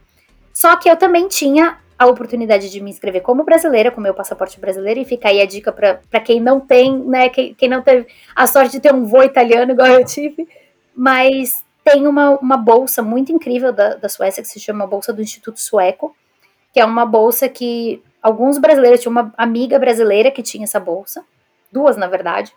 [0.53, 4.59] Só que eu também tinha a oportunidade de me inscrever como brasileira, com meu passaporte
[4.59, 8.05] brasileiro, e fica aí a dica para quem não tem, né, quem, quem não teve
[8.35, 10.47] a sorte de ter um voo italiano igual eu tive,
[10.95, 15.21] mas tem uma, uma bolsa muito incrível da, da Suécia que se chama Bolsa do
[15.21, 16.15] Instituto Sueco,
[16.73, 21.23] que é uma bolsa que alguns brasileiros, tinha uma amiga brasileira que tinha essa bolsa,
[21.71, 22.53] duas na verdade,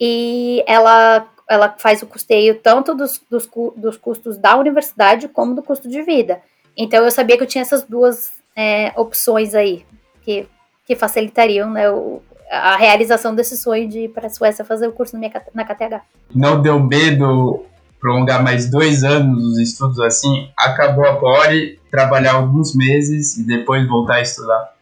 [0.00, 5.62] e ela, ela faz o custeio tanto dos, dos, dos custos da universidade como do
[5.62, 6.40] custo de vida.
[6.76, 9.84] Então eu sabia que eu tinha essas duas é, opções aí,
[10.22, 10.46] que,
[10.86, 14.92] que facilitariam né, o, a realização desse sonho de ir para a Suécia fazer o
[14.92, 16.02] curso na, minha, na KTH.
[16.34, 17.64] Não deu medo
[18.00, 20.50] prolongar mais dois anos os estudos assim?
[20.56, 24.74] Acabou a Poli, trabalhar alguns meses e depois voltar a estudar?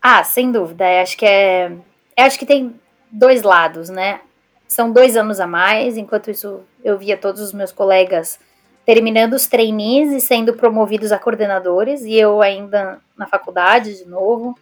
[0.00, 0.90] Ah, sem dúvida.
[0.90, 1.70] Eu acho que é.
[2.16, 2.74] Eu acho que tem
[3.10, 4.20] dois lados, né?
[4.68, 8.38] São dois anos a mais, enquanto isso eu via todos os meus colegas
[8.84, 14.58] terminando os trainees e sendo promovidos a coordenadores, e eu ainda na faculdade de novo.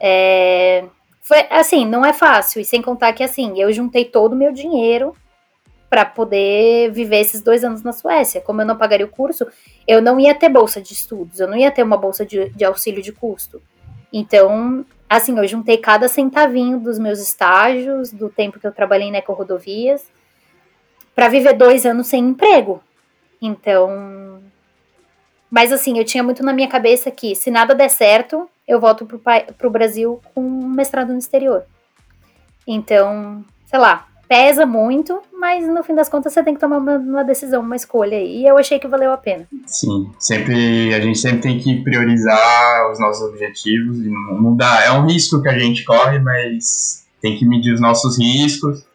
[0.00, 0.84] É,
[1.20, 4.52] foi assim, não é fácil, e sem contar que assim, eu juntei todo o meu
[4.52, 5.16] dinheiro
[5.90, 8.40] para poder viver esses dois anos na Suécia.
[8.40, 9.46] Como eu não pagaria o curso,
[9.86, 12.64] eu não ia ter bolsa de estudos, eu não ia ter uma bolsa de, de
[12.64, 13.60] auxílio de custo.
[14.12, 19.16] Então, assim, eu juntei cada centavinho dos meus estágios, do tempo que eu trabalhei em
[19.16, 20.10] Eco-Rodovias,
[21.14, 22.82] para viver dois anos sem emprego.
[23.40, 24.42] Então.
[25.50, 29.04] Mas assim, eu tinha muito na minha cabeça que se nada der certo, eu volto
[29.06, 31.64] para o Brasil com um mestrado no exterior.
[32.66, 36.96] Então, sei lá, pesa muito, mas no fim das contas você tem que tomar uma,
[36.96, 38.18] uma, decisão, uma escolha.
[38.18, 39.46] E eu achei que valeu a pena.
[39.66, 44.84] Sim, sempre a gente sempre tem que priorizar os nossos objetivos e não, dá.
[44.86, 48.86] É um risco que a gente corre, mas tem que medir os nossos riscos.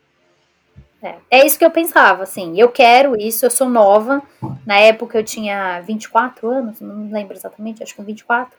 [1.03, 4.23] É, é isso que eu pensava, assim, eu quero isso, eu sou nova.
[4.65, 8.57] Na época eu tinha 24 anos, não lembro exatamente, acho que 24.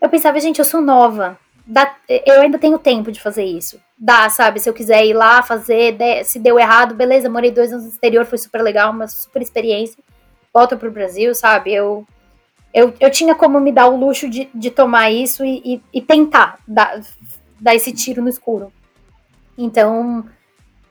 [0.00, 1.38] Eu pensava, gente, eu sou nova.
[1.64, 3.78] Dá, eu ainda tenho tempo de fazer isso.
[4.04, 4.58] Dá, sabe?
[4.58, 8.26] Se eu quiser ir lá fazer, se deu errado, beleza, morei dois anos no exterior,
[8.26, 10.02] foi super legal, uma super experiência.
[10.52, 11.72] Volta pro Brasil, sabe?
[11.72, 12.04] Eu,
[12.74, 16.02] eu, eu tinha como me dar o luxo de, de tomar isso e, e, e
[16.02, 17.00] tentar dar,
[17.60, 18.72] dar esse tiro no escuro.
[19.56, 20.26] Então,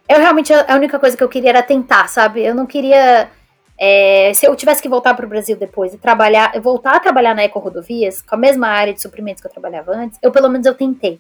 [0.07, 2.41] eu realmente, a única coisa que eu queria era tentar, sabe?
[2.41, 3.29] Eu não queria.
[3.77, 7.35] É, se eu tivesse que voltar para o Brasil depois e trabalhar, voltar a trabalhar
[7.35, 10.47] na Eco Rodovias, com a mesma área de suprimentos que eu trabalhava antes, eu pelo
[10.47, 11.19] menos eu tentei.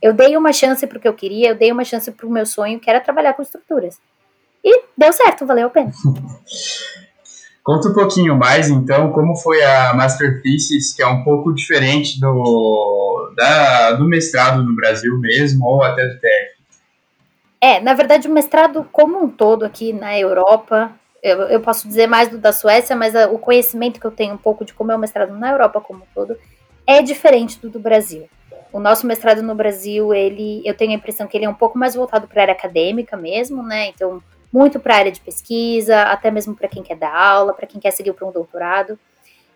[0.00, 2.30] Eu dei uma chance para o que eu queria, eu dei uma chance para o
[2.30, 3.98] meu sonho, que era trabalhar com estruturas.
[4.64, 5.92] E deu certo, valeu a pena.
[7.68, 12.18] Conta um pouquinho mais, então, como foi a Master Thesis, que é um pouco diferente
[12.18, 16.58] do, da, do mestrado no Brasil mesmo, ou até do TF.
[17.60, 22.06] É, na verdade, o mestrado como um todo aqui na Europa, eu, eu posso dizer
[22.06, 24.90] mais do da Suécia, mas a, o conhecimento que eu tenho um pouco de como
[24.90, 26.38] é o mestrado na Europa como um todo
[26.86, 28.30] é diferente do do Brasil.
[28.72, 31.78] O nosso mestrado no Brasil, ele, eu tenho a impressão que ele é um pouco
[31.78, 33.88] mais voltado para a área acadêmica mesmo, né?
[33.88, 37.66] Então, muito para a área de pesquisa, até mesmo para quem quer dar aula, para
[37.66, 38.98] quem quer seguir para um doutorado.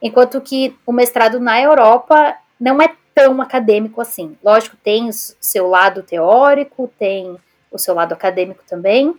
[0.00, 4.36] Enquanto que o mestrado na Europa não é tão acadêmico assim.
[4.42, 7.36] Lógico, tem o seu lado teórico, tem
[7.70, 9.14] o seu lado acadêmico também.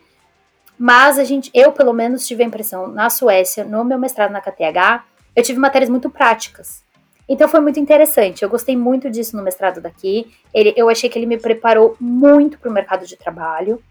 [0.78, 4.42] Mas a gente, eu pelo menos tive a impressão na Suécia, no meu mestrado na
[4.42, 5.04] KTH,
[5.36, 6.83] eu tive matérias muito práticas.
[7.28, 8.44] Então foi muito interessante.
[8.44, 10.32] Eu gostei muito disso no mestrado daqui.
[10.54, 13.82] Ele, eu achei que ele me preparou muito para o mercado de trabalho.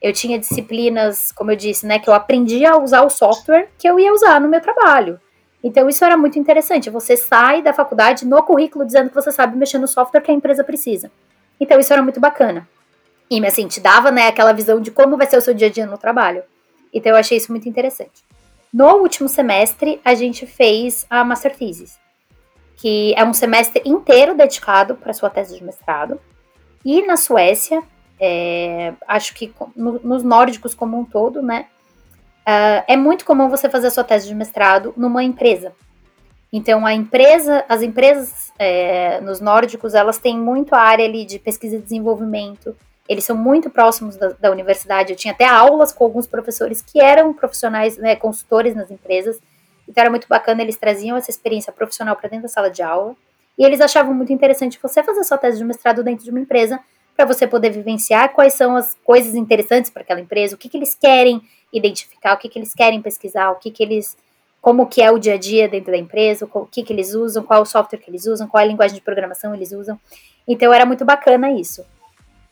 [0.00, 3.88] Eu tinha disciplinas, como eu disse, né, que eu aprendi a usar o software que
[3.88, 5.18] eu ia usar no meu trabalho.
[5.62, 6.90] Então isso era muito interessante.
[6.90, 10.34] Você sai da faculdade no currículo dizendo que você sabe mexer no software que a
[10.34, 11.10] empresa precisa.
[11.58, 12.68] Então isso era muito bacana.
[13.30, 15.70] E assim, te dava né, aquela visão de como vai ser o seu dia a
[15.70, 16.42] dia no trabalho.
[16.92, 18.22] Então eu achei isso muito interessante.
[18.72, 21.98] No último semestre, a gente fez a Master Thesis,
[22.76, 26.20] que é um semestre inteiro dedicado para sua tese de mestrado.
[26.84, 27.82] E na Suécia,
[28.20, 31.66] é, acho que no, nos nórdicos como um todo, né,
[32.46, 35.72] uh, é muito comum você fazer a sua tese de mestrado numa empresa.
[36.52, 41.38] Então, a empresa, as empresas é, nos nórdicos, elas têm muito a área ali de
[41.38, 42.76] pesquisa e desenvolvimento,
[43.08, 45.12] eles são muito próximos da, da, universidade.
[45.12, 49.40] Eu tinha até aulas com alguns professores que eram profissionais, né, consultores nas empresas.
[49.88, 53.14] Então era muito bacana, eles traziam essa experiência profissional para dentro da sala de aula.
[53.58, 56.80] E eles achavam muito interessante você fazer sua tese de mestrado dentro de uma empresa
[57.16, 60.76] para você poder vivenciar quais são as coisas interessantes para aquela empresa, o que, que
[60.76, 61.40] eles querem
[61.72, 64.16] identificar, o que, que eles querem pesquisar, o que, que eles
[64.60, 67.42] como que é o dia a dia dentro da empresa, o que, que eles usam,
[67.42, 70.00] qual o software que eles usam, qual a linguagem de programação eles usam.
[70.48, 71.84] Então era muito bacana isso.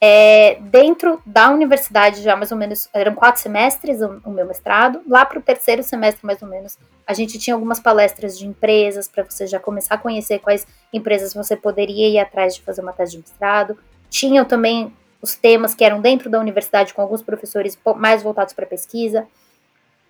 [0.04, 5.00] É, dentro da universidade, já mais ou menos, eram quatro semestres o, o meu mestrado.
[5.06, 9.06] Lá para o terceiro semestre, mais ou menos, a gente tinha algumas palestras de empresas
[9.06, 12.92] para você já começar a conhecer quais empresas você poderia ir atrás de fazer uma
[12.92, 13.78] tese de mestrado.
[14.10, 18.66] Tinham também os temas que eram dentro da universidade, com alguns professores mais voltados para
[18.66, 19.24] pesquisa.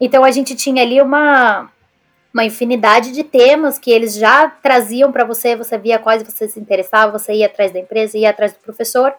[0.00, 1.70] Então a gente tinha ali uma,
[2.32, 6.58] uma infinidade de temas que eles já traziam para você, você via quais você se
[6.58, 9.14] interessava, você ia atrás da empresa, ia atrás do professor.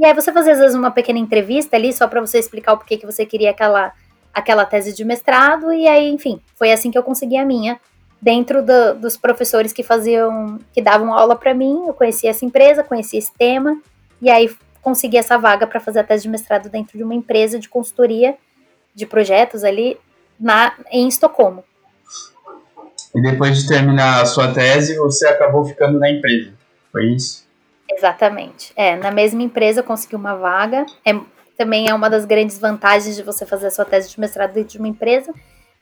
[0.00, 2.78] E aí você fazia às vezes uma pequena entrevista ali só para você explicar o
[2.78, 3.92] porquê que você queria aquela
[4.32, 7.78] aquela tese de mestrado e aí, enfim, foi assim que eu consegui a minha.
[8.22, 12.82] Dentro do, dos professores que faziam, que davam aula para mim, eu conhecia essa empresa,
[12.82, 13.78] conhecia esse tema
[14.22, 17.58] e aí consegui essa vaga para fazer a tese de mestrado dentro de uma empresa
[17.58, 18.36] de consultoria
[18.94, 19.98] de projetos ali
[20.38, 21.62] na em Estocolmo.
[23.14, 26.54] E depois de terminar a sua tese, você acabou ficando na empresa.
[26.90, 27.49] Foi isso?
[27.90, 28.72] Exatamente.
[28.76, 30.86] É, na mesma empresa eu consegui uma vaga.
[31.04, 31.12] É,
[31.56, 34.70] também é uma das grandes vantagens de você fazer a sua tese de mestrado dentro
[34.70, 35.30] de uma empresa,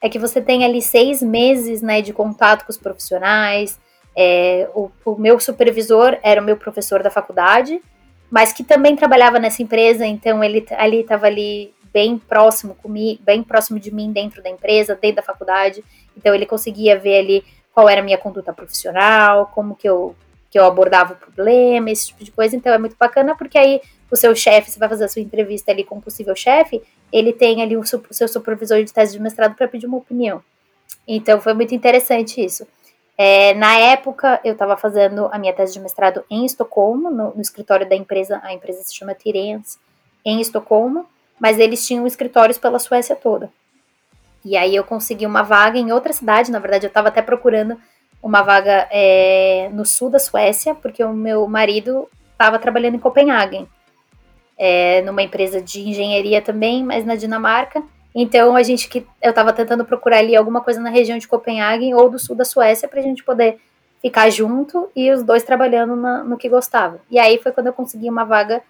[0.00, 3.78] é que você tem ali seis meses né, de contato com os profissionais.
[4.16, 7.80] É, o, o meu supervisor era o meu professor da faculdade,
[8.28, 13.42] mas que também trabalhava nessa empresa, então ele ali estava ali bem próximo comigo, bem
[13.42, 15.84] próximo de mim dentro da empresa, dentro da faculdade.
[16.16, 20.14] Então ele conseguia ver ali qual era a minha conduta profissional, como que eu
[20.50, 22.56] que eu abordava o problema, esse tipo de coisa.
[22.56, 23.80] Então é muito bacana porque aí
[24.10, 26.82] o seu chefe, você vai fazer a sua entrevista ali com o possível chefe,
[27.12, 30.42] ele tem ali o seu supervisor de tese de mestrado para pedir uma opinião.
[31.06, 32.66] Então foi muito interessante isso.
[33.20, 37.40] É, na época, eu estava fazendo a minha tese de mestrado em Estocolmo, no, no,
[37.40, 39.78] escritório da empresa, a empresa se chama Tirens,
[40.24, 41.04] em Estocolmo,
[41.40, 43.50] mas eles tinham escritórios pela Suécia toda.
[44.44, 47.76] E aí eu consegui uma vaga em outra cidade, na verdade eu estava até procurando
[48.22, 53.68] uma vaga é, no sul da Suécia, porque o meu marido estava trabalhando em Copenhagen.
[54.58, 57.82] é, numa empresa de engenharia também, mas na Dinamarca.
[58.14, 61.94] Então a gente que eu estava tentando procurar ali alguma coisa na região de Copenhague
[61.94, 63.60] ou do sul da Suécia para a gente poder
[64.02, 66.98] ficar junto e os dois trabalhando na, no que gostavam.
[67.10, 68.62] E aí foi quando eu consegui uma vaga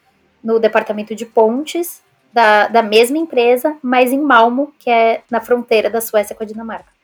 [0.45, 5.89] no departamento de pontes da, da mesma empresa, mas em Malmo, que é na fronteira
[5.89, 6.98] da Suécia com a Dinamarca.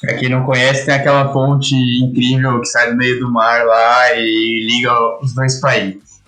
[0.00, 4.14] Pra quem não conhece, tem aquela ponte incrível que sai do meio do mar lá
[4.14, 6.20] e liga os dois países.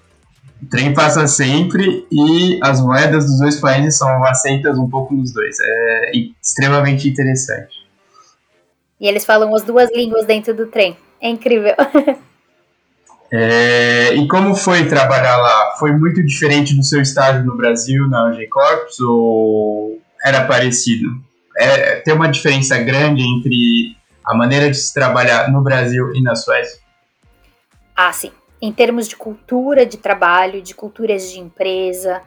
[0.62, 5.32] O trem passa sempre e as moedas dos dois países são aceitas um pouco nos
[5.32, 5.56] dois.
[5.60, 7.82] É extremamente interessante.
[9.00, 10.96] E eles falam as duas línguas dentro do trem.
[11.20, 11.74] É incrível.
[13.34, 15.74] É, e como foi trabalhar lá?
[15.78, 21.08] Foi muito diferente do seu estágio no Brasil, na G Corps, ou era parecido?
[21.58, 26.34] É, tem uma diferença grande entre a maneira de se trabalhar no Brasil e na
[26.34, 26.80] Suécia?
[27.94, 28.32] Ah, sim.
[28.60, 32.22] Em termos de cultura de trabalho, de culturas de empresa,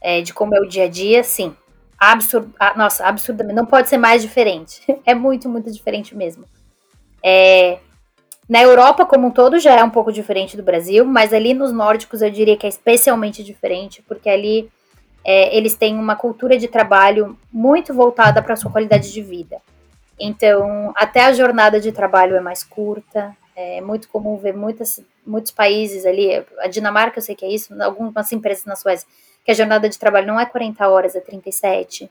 [0.00, 1.54] é, de como é o dia a dia, sim.
[1.98, 3.56] Absurd, ah, nossa, absurdamente.
[3.56, 4.82] Não pode ser mais diferente.
[5.04, 6.44] É muito, muito diferente mesmo.
[7.22, 7.78] É,
[8.48, 11.72] na Europa, como um todo, já é um pouco diferente do Brasil, mas ali nos
[11.72, 14.70] nórdicos eu diria que é especialmente diferente, porque ali
[15.24, 19.60] é, eles têm uma cultura de trabalho muito voltada para a sua qualidade de vida.
[20.18, 25.52] Então, até a jornada de trabalho é mais curta, é muito comum ver muitas, muitos
[25.52, 29.06] países ali, a Dinamarca eu sei que é isso, algumas empresas na Suécia,
[29.44, 32.10] que a jornada de trabalho não é 40 horas, é 37.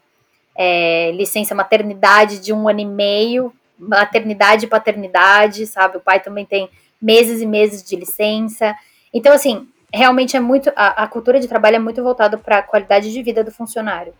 [0.55, 5.97] É, licença maternidade de um ano e meio, maternidade e paternidade, sabe?
[5.97, 6.69] O pai também tem
[7.01, 8.75] meses e meses de licença.
[9.13, 10.71] Então, assim, realmente é muito.
[10.75, 14.13] A, a cultura de trabalho é muito voltada para a qualidade de vida do funcionário.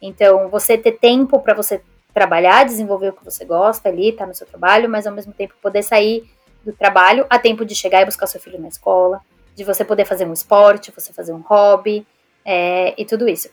[0.00, 1.82] Então, você ter tempo para você
[2.12, 5.54] trabalhar, desenvolver o que você gosta ali, tá no seu trabalho, mas ao mesmo tempo
[5.60, 6.24] poder sair
[6.64, 9.20] do trabalho a tempo de chegar e buscar seu filho na escola,
[9.54, 12.06] de você poder fazer um esporte, você fazer um hobby
[12.44, 13.48] é, e tudo isso.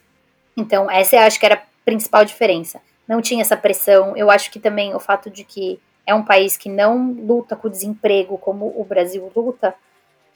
[0.55, 2.79] Então, essa eu acho que era a principal diferença
[3.11, 4.15] não tinha essa pressão.
[4.15, 7.67] Eu acho que também o fato de que é um país que não luta com
[7.67, 9.75] o desemprego como o Brasil luta,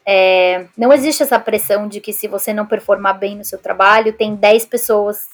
[0.06, 4.14] é, não existe essa pressão de que se você não performar bem no seu trabalho,
[4.14, 5.30] tem 10 pessoas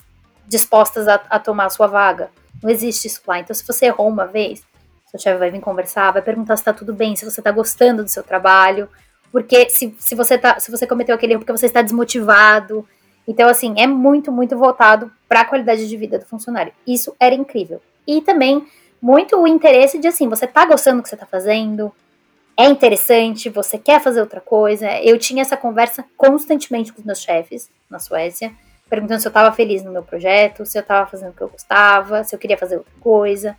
[0.47, 2.29] dispostas a, a tomar a sua vaga.
[2.63, 3.39] Não existe isso lá.
[3.39, 4.63] Então, se você errou uma vez,
[5.07, 8.03] seu chefe vai vir conversar, vai perguntar se está tudo bem, se você está gostando
[8.03, 8.88] do seu trabalho,
[9.31, 12.88] porque se, se, você tá, se você cometeu aquele erro porque você está desmotivado,
[13.27, 16.73] então, assim, é muito, muito voltado para a qualidade de vida do funcionário.
[16.88, 17.81] Isso era incrível.
[18.07, 18.65] E também
[19.01, 21.93] muito o interesse de, assim, você tá gostando do que você tá fazendo,
[22.62, 24.88] é interessante, você quer fazer outra coisa.
[25.02, 28.52] Eu tinha essa conversa constantemente com os meus chefes na Suécia,
[28.88, 31.50] perguntando se eu estava feliz no meu projeto, se eu estava fazendo o que eu
[31.50, 33.56] gostava, se eu queria fazer outra coisa.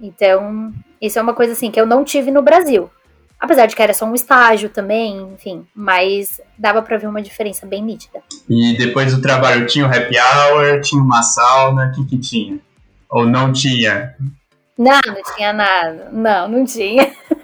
[0.00, 2.90] Então, isso é uma coisa assim que eu não tive no Brasil.
[3.38, 7.64] Apesar de que era só um estágio também, enfim, mas dava para ver uma diferença
[7.64, 8.20] bem nítida.
[8.48, 12.58] E depois do trabalho tinha o happy hour, tinha uma sauna, o que que tinha?
[13.08, 14.16] Ou não tinha?
[14.78, 16.08] Não, não tinha nada.
[16.12, 17.12] Não, não tinha.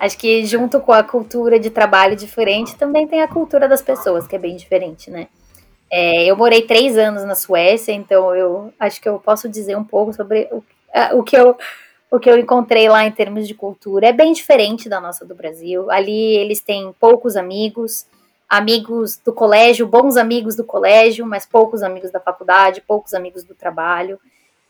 [0.00, 4.26] Acho que junto com a cultura de trabalho diferente, também tem a cultura das pessoas,
[4.26, 5.28] que é bem diferente, né?
[5.92, 9.84] É, eu morei três anos na Suécia, então eu acho que eu posso dizer um
[9.84, 10.62] pouco sobre o,
[11.18, 11.54] o que eu
[12.10, 15.32] o que eu encontrei lá em termos de cultura é bem diferente da nossa do
[15.32, 15.88] Brasil.
[15.92, 18.04] Ali eles têm poucos amigos,
[18.48, 23.54] amigos do colégio, bons amigos do colégio, mas poucos amigos da faculdade, poucos amigos do
[23.54, 24.18] trabalho.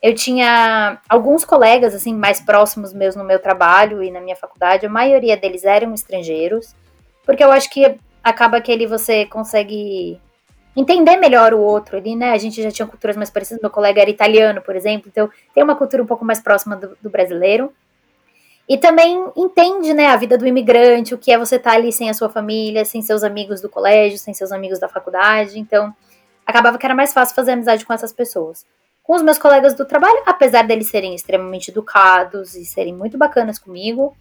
[0.03, 4.87] Eu tinha alguns colegas assim mais próximos meus no meu trabalho e na minha faculdade,
[4.87, 6.75] a maioria deles eram estrangeiros,
[7.25, 10.19] porque eu acho que acaba que ele você consegue
[10.75, 12.33] entender melhor o outro ali, né?
[12.33, 15.63] A gente já tinha culturas mais parecidas, meu colega era italiano, por exemplo, então tem
[15.63, 17.73] uma cultura um pouco mais próxima do, do brasileiro.
[18.67, 21.93] E também entende, né, a vida do imigrante, o que é você estar tá ali
[21.93, 25.59] sem a sua família, sem seus amigos do colégio, sem seus amigos da faculdade.
[25.59, 25.93] Então,
[26.47, 28.65] acabava que era mais fácil fazer amizade com essas pessoas.
[29.03, 33.59] Com os meus colegas do trabalho, apesar deles serem extremamente educados e serem muito bacanas
[33.59, 34.17] comigo,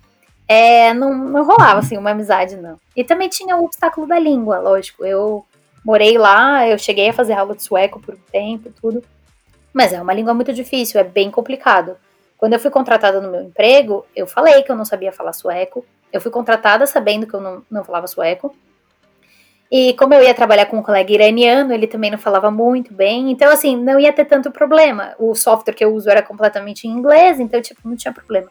[0.48, 2.80] é, não, não rolava, assim, uma amizade, não.
[2.96, 5.06] E também tinha o obstáculo da língua, lógico.
[5.06, 5.46] Eu
[5.86, 9.04] morei lá, eu cheguei a fazer aula de sueco por um tempo, tudo.
[9.72, 11.96] Mas é uma língua muito difícil, é bem complicado.
[12.36, 15.86] Quando eu fui contratada no meu emprego, eu falei que eu não sabia falar sueco.
[16.12, 18.56] Eu fui contratada sabendo que eu não, não falava sueco.
[19.72, 23.30] E como eu ia trabalhar com um colega iraniano, ele também não falava muito bem.
[23.32, 25.14] Então, assim, não ia ter tanto problema.
[25.20, 28.50] O software que eu uso era completamente em inglês, então, tipo, não tinha problema.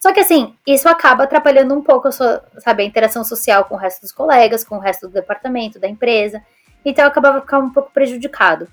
[0.00, 3.74] Só que, assim, isso acaba atrapalhando um pouco a sua, sabe, a interação social com
[3.74, 6.42] o resto dos colegas, com o resto do departamento, da empresa.
[6.84, 8.68] Então eu acabava ficando um pouco prejudicado.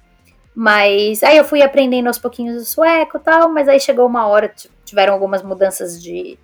[0.56, 4.26] Mas aí eu fui aprendendo aos pouquinhos o sueco e tal, mas aí chegou uma
[4.28, 4.54] hora,
[4.86, 6.40] tiveram algumas mudanças de,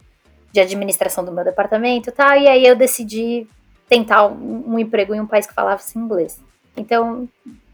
[0.51, 3.47] de administração do meu departamento e tal, e aí eu decidi
[3.91, 6.39] tentar um, um emprego em um país que falava inglês.
[6.77, 7.27] Então,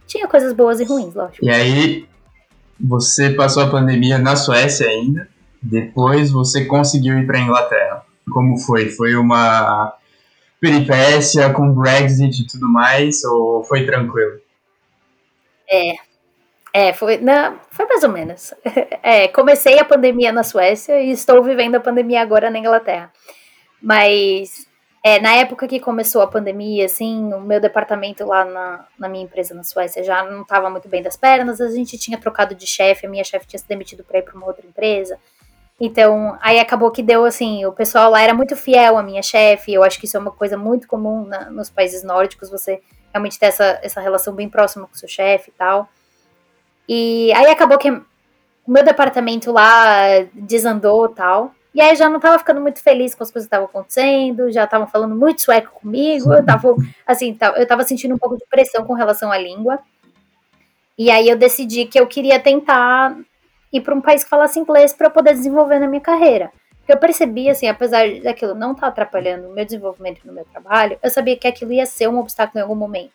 [0.08, 1.46] tinha coisas boas e ruins, lógico.
[1.46, 2.08] E aí,
[2.80, 5.30] você passou a pandemia na Suécia ainda,
[5.62, 8.04] depois você conseguiu ir para Inglaterra.
[8.32, 8.90] Como foi?
[8.90, 9.94] Foi uma
[10.60, 14.42] peripécia com Brexit e tudo mais, ou foi tranquilo?
[15.70, 15.94] É,
[16.74, 18.56] é, foi, não, foi mais ou menos.
[19.04, 23.10] É, comecei a pandemia na Suécia e estou vivendo a pandemia agora na Inglaterra.
[23.82, 24.67] Mas
[25.08, 29.24] é, na época que começou a pandemia, assim, o meu departamento lá na, na minha
[29.24, 32.68] empresa na Suécia já não estava muito bem das pernas, a gente tinha trocado de
[32.68, 35.18] chefe, a minha chefe tinha se demitido para ir para uma outra empresa.
[35.80, 39.74] Então, aí acabou que deu assim, o pessoal lá era muito fiel à minha chefe,
[39.74, 42.82] eu acho que isso é uma coisa muito comum na, nos países nórdicos, você
[43.14, 45.88] realmente ter essa, essa relação bem próxima com o seu chefe e tal.
[46.90, 48.04] E aí acabou que o
[48.68, 51.54] meu departamento lá desandou tal.
[51.74, 54.64] E aí já não tava ficando muito feliz com as coisas que estavam acontecendo, já
[54.64, 58.84] estavam falando muito sueco comigo, eu tava, assim, eu tava sentindo um pouco de pressão
[58.86, 59.80] com relação à língua.
[60.98, 63.16] E aí eu decidi que eu queria tentar
[63.72, 66.52] ir para um país que falasse inglês para eu poder desenvolver na minha carreira.
[66.80, 70.46] Porque eu percebi, assim, apesar daquilo não estar tá atrapalhando o meu desenvolvimento no meu
[70.46, 73.12] trabalho, eu sabia que aquilo ia ser um obstáculo em algum momento.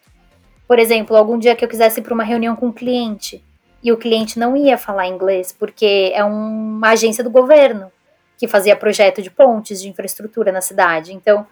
[0.68, 3.42] Por exemplo, algum dia que eu quisesse ir para uma reunião com um cliente
[3.82, 7.90] e o cliente não ia falar inglês, porque é uma agência do governo
[8.42, 11.14] que fazia projeto de pontes, de infraestrutura na cidade.
[11.14, 11.46] Então,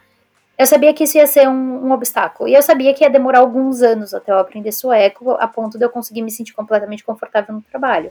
[0.58, 2.48] eu sabia que isso ia ser um, um, obstáculo.
[2.48, 5.84] E eu sabia que ia demorar alguns anos até eu aprender sueco, a ponto de
[5.84, 8.10] eu conseguir me sentir completamente confortável no trabalho.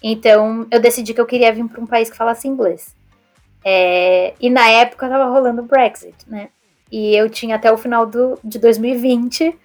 [0.00, 2.94] Então, eu decidi que eu queria vir para um país que falasse inglês.
[3.64, 6.50] É, e na época estava rolando o Brexit, né?
[6.92, 9.58] E eu tinha até o final do, de 2020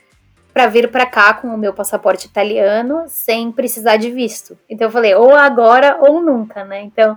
[0.52, 4.58] para vir para cá com o meu passaporte italiano sem precisar de visto.
[4.68, 6.82] Então eu falei, ou agora ou nunca, né?
[6.82, 7.16] Então,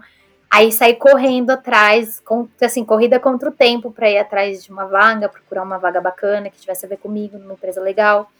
[0.51, 4.86] aí saí correndo atrás, com, assim, corrida contra o tempo para ir atrás de uma
[4.86, 8.30] vaga, procurar uma vaga bacana que tivesse a ver comigo, numa empresa legal.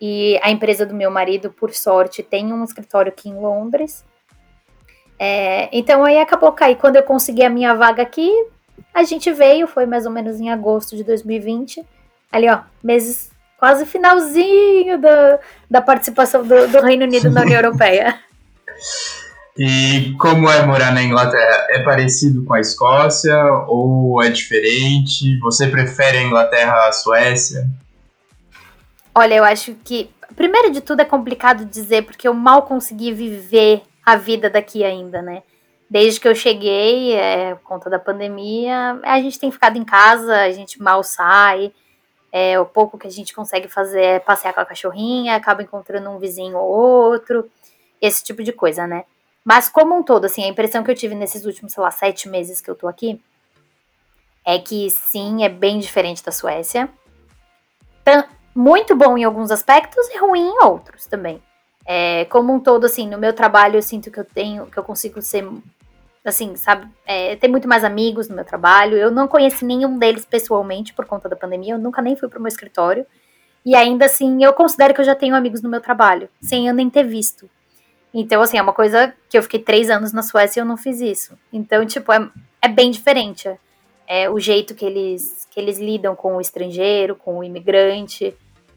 [0.00, 4.04] E a empresa do meu marido, por sorte, tem um escritório aqui em Londres.
[5.18, 6.76] É, então aí acabou cair.
[6.76, 8.30] Quando eu consegui a minha vaga aqui,
[8.92, 11.84] a gente veio, foi mais ou menos em agosto de 2020.
[12.30, 15.38] Ali, ó, meses, quase finalzinho do,
[15.70, 18.20] da participação do, do Reino Unido na União Europeia.
[19.56, 21.66] E como é morar na Inglaterra?
[21.70, 23.36] É parecido com a Escócia
[23.68, 25.38] ou é diferente?
[25.38, 27.68] Você prefere a Inglaterra à Suécia?
[29.14, 33.82] Olha, eu acho que, primeiro de tudo, é complicado dizer, porque eu mal consegui viver
[34.04, 35.44] a vida daqui ainda, né?
[35.88, 40.34] Desde que eu cheguei, é, por conta da pandemia, a gente tem ficado em casa,
[40.40, 41.72] a gente mal sai.
[42.32, 46.10] É, o pouco que a gente consegue fazer é passear com a cachorrinha, acaba encontrando
[46.10, 47.48] um vizinho ou outro,
[48.02, 49.04] esse tipo de coisa, né?
[49.44, 52.28] Mas como um todo, assim, a impressão que eu tive nesses últimos, sei lá, sete
[52.28, 53.20] meses que eu tô aqui,
[54.44, 56.90] é que sim, é bem diferente da Suécia
[58.54, 61.42] muito bom em alguns aspectos e ruim em outros também.
[61.84, 64.84] É, como um todo, assim, no meu trabalho eu sinto que eu tenho, que eu
[64.84, 65.46] consigo ser,
[66.24, 68.96] assim, sabe, é, ter muito mais amigos no meu trabalho.
[68.96, 72.40] Eu não conheci nenhum deles pessoalmente por conta da pandemia, eu nunca nem fui pro
[72.40, 73.04] meu escritório.
[73.66, 76.74] E ainda assim, eu considero que eu já tenho amigos no meu trabalho, sem eu
[76.74, 77.50] nem ter visto.
[78.14, 80.76] Então, assim, é uma coisa que eu fiquei três anos na Suécia e eu não
[80.76, 81.36] fiz isso.
[81.52, 82.30] Então, tipo, é,
[82.62, 83.50] é bem diferente.
[84.06, 88.32] É, o jeito que eles, que eles lidam com o estrangeiro, com o imigrante.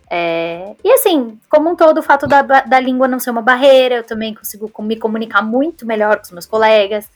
[0.10, 3.98] É, e assim, como um todo, o fato da, da língua não ser uma barreira,
[3.98, 7.08] eu também consigo me comunicar muito melhor com os meus colegas.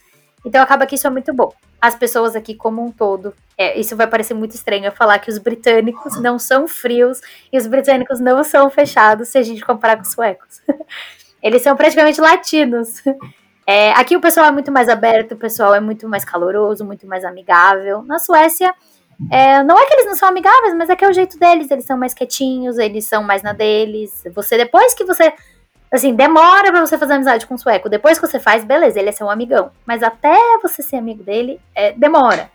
[0.46, 1.52] Então acaba que isso é muito bom.
[1.80, 5.32] As pessoas aqui como um todo, é, isso vai parecer muito estranho eu falar que
[5.32, 7.20] os britânicos não são frios
[7.52, 10.62] e os britânicos não são fechados se a gente comparar com os suecos.
[11.42, 13.02] Eles são praticamente latinos.
[13.68, 17.06] É, aqui o pessoal é muito mais aberto, o pessoal é muito mais caloroso, muito
[17.08, 18.02] mais amigável.
[18.04, 18.74] Na Suécia,
[19.30, 21.70] é, não é que eles não são amigáveis, mas é que é o jeito deles.
[21.70, 24.24] Eles são mais quietinhos, eles são mais na deles.
[24.34, 25.34] Você, depois que você.
[25.92, 27.90] Assim, demora pra você fazer amizade com o sueco.
[27.90, 29.72] Depois que você faz, beleza, ele é seu amigão.
[29.86, 32.50] Mas até você ser amigo dele, é, demora.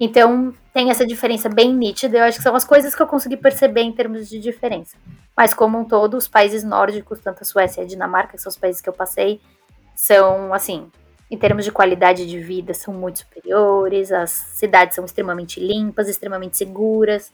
[0.00, 2.18] Então, tem essa diferença bem nítida.
[2.18, 4.96] Eu acho que são as coisas que eu consegui perceber em termos de diferença.
[5.36, 8.50] Mas, como um todo, os países nórdicos, tanto a Suécia e a Dinamarca, que são
[8.50, 9.40] os países que eu passei,
[9.94, 10.88] são, assim,
[11.30, 16.56] em termos de qualidade de vida, são muito superiores, as cidades são extremamente limpas, extremamente
[16.56, 17.32] seguras.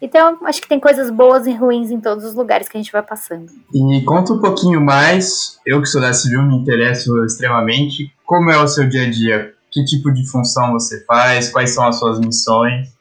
[0.00, 2.92] Então, acho que tem coisas boas e ruins em todos os lugares que a gente
[2.92, 3.50] vai passando.
[3.72, 8.58] E conta um pouquinho mais, eu que sou da civil me interesso extremamente, como é
[8.58, 9.54] o seu dia a dia?
[9.74, 11.50] Que tipo de função você faz?
[11.50, 12.94] Quais são as suas missões?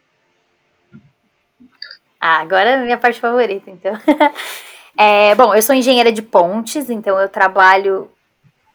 [2.20, 3.94] Ah, agora é a minha parte favorita, então.
[4.98, 8.10] é, bom, eu sou engenheira de pontes, então eu trabalho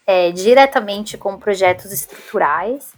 [0.06, 2.92] é, diretamente com projetos estruturais.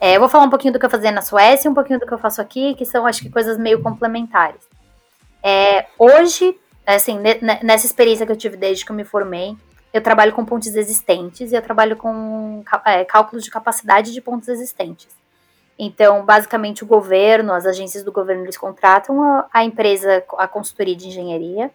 [0.00, 2.00] É, eu vou falar um pouquinho do que eu fazia na Suécia e um pouquinho
[2.00, 4.62] do que eu faço aqui, que são, acho que, coisas meio complementares.
[5.40, 7.20] É, hoje, assim,
[7.62, 9.56] nessa experiência que eu tive desde que eu me formei,
[9.96, 14.46] eu trabalho com pontes existentes e eu trabalho com é, cálculos de capacidade de pontos
[14.48, 15.08] existentes.
[15.78, 20.94] Então, basicamente, o governo, as agências do governo, eles contratam a, a empresa, a consultoria
[20.94, 21.70] de engenharia,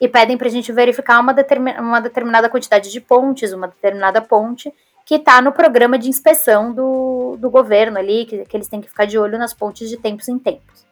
[0.00, 4.20] e pedem para a gente verificar uma, determin, uma determinada quantidade de pontes, uma determinada
[4.20, 4.72] ponte,
[5.06, 8.88] que está no programa de inspeção do, do governo ali, que, que eles têm que
[8.88, 10.84] ficar de olho nas pontes de tempos em tempos.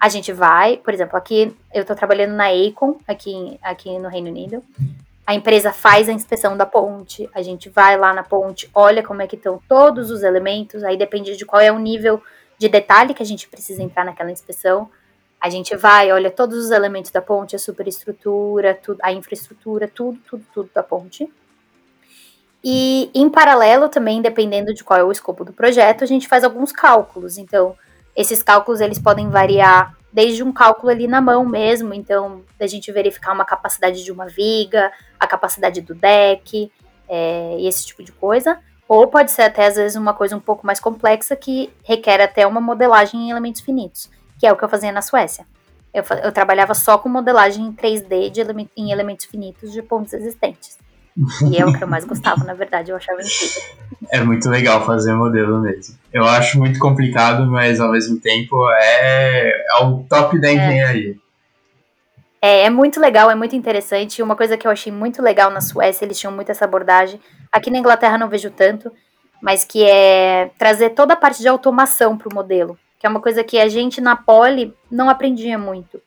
[0.00, 4.28] A gente vai, por exemplo, aqui eu estou trabalhando na Acon, aqui, aqui no Reino
[4.28, 4.62] Unido.
[5.26, 9.22] A empresa faz a inspeção da ponte, a gente vai lá na ponte, olha como
[9.22, 12.22] é que estão todos os elementos, aí depende de qual é o nível
[12.58, 14.90] de detalhe que a gente precisa entrar naquela inspeção.
[15.40, 20.18] A gente vai, olha todos os elementos da ponte, a superestrutura, tudo, a infraestrutura, tudo,
[20.28, 21.30] tudo, tudo da ponte.
[22.62, 26.44] E em paralelo também, dependendo de qual é o escopo do projeto, a gente faz
[26.44, 27.36] alguns cálculos.
[27.36, 27.76] Então,
[28.16, 32.92] esses cálculos eles podem variar desde um cálculo ali na mão mesmo, então da gente
[32.92, 36.70] verificar uma capacidade de uma viga, a capacidade do deck,
[37.08, 38.58] é, e esse tipo de coisa.
[38.86, 42.46] Ou pode ser até às vezes uma coisa um pouco mais complexa que requer até
[42.46, 44.08] uma modelagem em elementos finitos,
[44.38, 45.46] que é o que eu fazia na Suécia.
[45.92, 48.40] Eu, eu trabalhava só com modelagem em 3D de
[48.76, 50.78] em elementos finitos de pontos existentes.
[51.16, 53.62] E é o que eu mais gostava, na verdade, eu achava incrível.
[54.10, 55.96] É muito legal fazer modelo mesmo.
[56.12, 60.52] Eu acho muito complicado, mas ao mesmo tempo é, é o top da é.
[60.54, 61.16] engenharia.
[62.42, 62.62] É.
[62.62, 64.22] é, é muito legal, é muito interessante.
[64.22, 67.20] Uma coisa que eu achei muito legal na Suécia, eles tinham muito essa abordagem.
[67.52, 68.90] Aqui na Inglaterra não vejo tanto,
[69.40, 73.20] mas que é trazer toda a parte de automação para o modelo, que é uma
[73.20, 76.02] coisa que a gente na Poli não aprendia muito.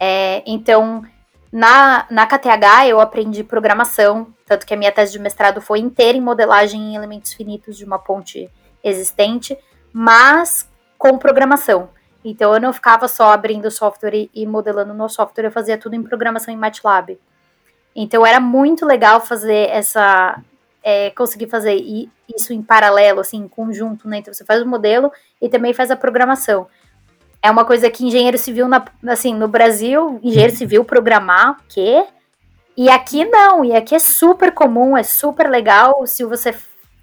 [0.00, 1.04] É, então,
[1.52, 6.16] na, na KTH eu aprendi programação, tanto que a minha tese de mestrado foi inteira
[6.16, 8.50] em modelagem em elementos finitos de uma ponte
[8.82, 9.58] existente,
[9.92, 11.90] mas com programação.
[12.24, 16.02] Então eu não ficava só abrindo software e, modelando no software, eu fazia tudo em
[16.02, 17.18] programação em MATLAB.
[17.94, 20.40] Então era muito legal fazer essa.
[20.84, 21.76] É, conseguir fazer
[22.34, 24.18] isso em paralelo, assim, em conjunto, né?
[24.18, 26.66] Então você faz o modelo e também faz a programação
[27.42, 32.04] é uma coisa que engenheiro civil, na, assim, no Brasil, engenheiro civil programar, o quê?
[32.76, 36.06] E aqui não, e aqui é super comum, é super legal.
[36.06, 36.54] Se você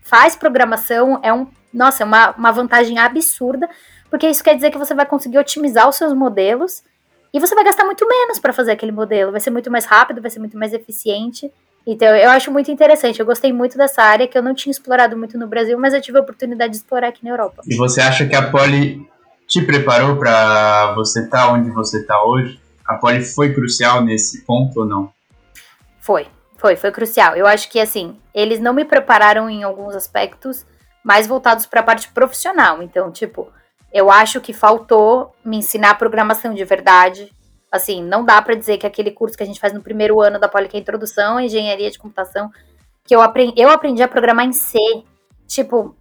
[0.01, 3.69] faz programação, é um, nossa, é uma, uma vantagem absurda,
[4.09, 6.83] porque isso quer dizer que você vai conseguir otimizar os seus modelos
[7.33, 9.31] e você vai gastar muito menos para fazer aquele modelo.
[9.31, 11.51] Vai ser muito mais rápido, vai ser muito mais eficiente.
[11.85, 13.19] Então, eu acho muito interessante.
[13.19, 16.01] Eu gostei muito dessa área que eu não tinha explorado muito no Brasil, mas eu
[16.01, 17.61] tive a oportunidade de explorar aqui na Europa.
[17.67, 19.07] E você acha que a Poli
[19.49, 22.61] te preparou para você estar tá onde você está hoje?
[22.85, 25.11] A Poli foi crucial nesse ponto ou não?
[25.99, 27.35] Foi, foi, foi crucial.
[27.35, 30.65] Eu acho que assim, eles não me prepararam em alguns aspectos
[31.03, 32.83] mais voltados para a parte profissional.
[32.83, 33.51] Então, tipo,
[33.91, 37.31] eu acho que faltou me ensinar programação de verdade.
[37.71, 40.39] Assim, não dá para dizer que aquele curso que a gente faz no primeiro ano
[40.39, 42.51] da Poli, que é introdução à engenharia de computação,
[43.03, 44.77] que eu aprendi, eu aprendi a programar em C.
[45.47, 45.95] Tipo,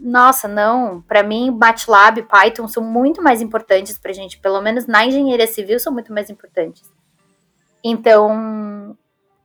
[0.00, 1.02] nossa, não.
[1.02, 4.38] Para mim, MATLAB, Python são muito mais importantes para gente.
[4.38, 6.82] Pelo menos na engenharia civil são muito mais importantes.
[7.82, 8.96] Então,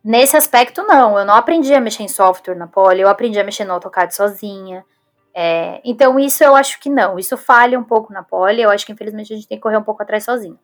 [0.04, 1.18] nesse aspecto, não.
[1.18, 3.02] Eu não aprendi a mexer em software na Poly.
[3.02, 4.86] Eu aprendi a mexer no AutoCAD sozinha.
[5.34, 7.20] É, então, isso eu acho que não.
[7.20, 8.62] Isso falha um pouco na Poly.
[8.62, 10.58] Eu acho que, infelizmente, a gente tem que correr um pouco atrás sozinho.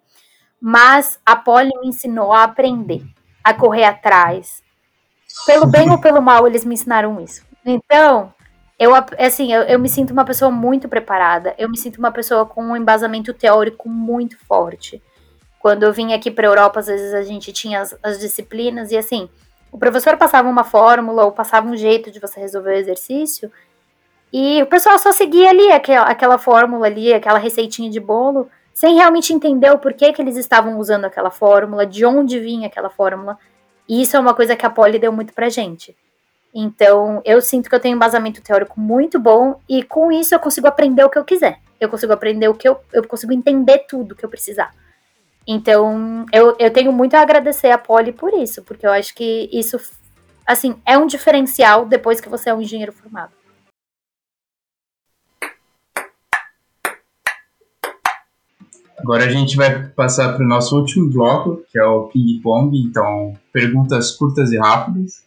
[0.60, 3.04] Mas a Poly me ensinou a aprender,
[3.44, 4.64] a correr atrás.
[5.46, 7.46] Pelo bem ou pelo mal, eles me ensinaram isso.
[7.66, 8.34] Então,
[8.78, 11.54] eu, assim, eu, eu, me sinto uma pessoa muito preparada.
[11.58, 15.02] Eu me sinto uma pessoa com um embasamento teórico muito forte.
[15.60, 18.98] Quando eu vim aqui para Europa, às vezes a gente tinha as, as, disciplinas e
[18.98, 19.30] assim,
[19.72, 23.50] o professor passava uma fórmula ou passava um jeito de você resolver o exercício
[24.34, 28.96] e o pessoal só seguia ali aquela, aquela fórmula ali, aquela receitinha de bolo, sem
[28.96, 33.38] realmente entender o porquê que eles estavam usando aquela fórmula, de onde vinha aquela fórmula.
[33.88, 35.96] E isso é uma coisa que a Poli deu muito pra gente.
[36.54, 40.40] Então, eu sinto que eu tenho um embasamento teórico muito bom e com isso eu
[40.40, 41.60] consigo aprender o que eu quiser.
[41.80, 44.72] Eu consigo aprender o que eu, eu consigo entender tudo que eu precisar.
[45.48, 49.50] Então, eu, eu tenho muito a agradecer a Poli por isso, porque eu acho que
[49.52, 49.78] isso,
[50.46, 53.34] assim, é um diferencial depois que você é um engenheiro formado.
[59.00, 62.78] Agora a gente vai passar para o nosso último bloco, que é o ping-pong.
[62.80, 65.26] Então, perguntas curtas e rápidas.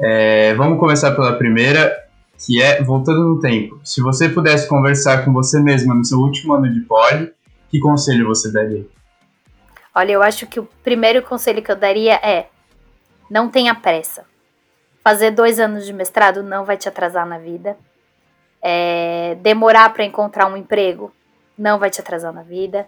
[0.00, 2.04] É, vamos começar pela primeira,
[2.38, 3.80] que é voltando no tempo.
[3.84, 7.32] Se você pudesse conversar com você mesma no seu último ano de poli,
[7.68, 8.86] que conselho você daria?
[9.94, 12.48] Olha, eu acho que o primeiro conselho que eu daria é
[13.30, 14.24] não tenha pressa.
[15.02, 17.76] Fazer dois anos de mestrado não vai te atrasar na vida.
[18.62, 21.12] É, demorar para encontrar um emprego
[21.56, 22.86] não vai te atrasar na vida.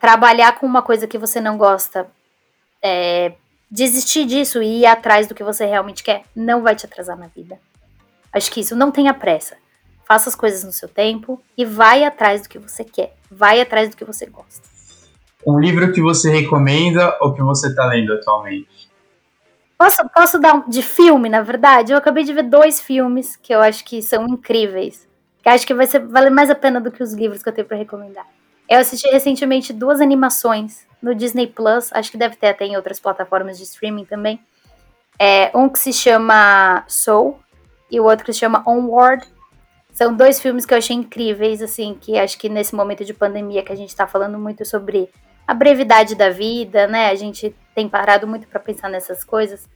[0.00, 2.06] Trabalhar com uma coisa que você não gosta
[2.82, 3.34] é,
[3.72, 7.28] desistir disso e ir atrás do que você realmente quer não vai te atrasar na
[7.28, 7.58] vida.
[8.30, 9.56] Acho que isso não tenha pressa.
[10.06, 13.16] Faça as coisas no seu tempo e vai atrás do que você quer.
[13.30, 14.68] Vai atrás do que você gosta.
[15.46, 18.90] Um livro que você recomenda ou que você está lendo atualmente?
[19.78, 21.92] Posso, posso dar um, de filme, na verdade?
[21.92, 25.08] Eu acabei de ver dois filmes que eu acho que são incríveis.
[25.42, 27.52] Que acho que vai ser, vale mais a pena do que os livros que eu
[27.52, 28.26] tenho para recomendar.
[28.68, 33.00] Eu assisti recentemente duas animações no Disney Plus, acho que deve ter até em outras
[33.00, 34.40] plataformas de streaming também.
[35.18, 37.38] É, um que se chama Soul
[37.90, 39.26] e o outro que se chama Onward.
[39.92, 43.62] São dois filmes que eu achei incríveis, assim, que acho que nesse momento de pandemia
[43.62, 45.10] que a gente está falando muito sobre
[45.46, 47.08] a brevidade da vida, né?
[47.10, 49.68] A gente tem parado muito para pensar nessas coisas.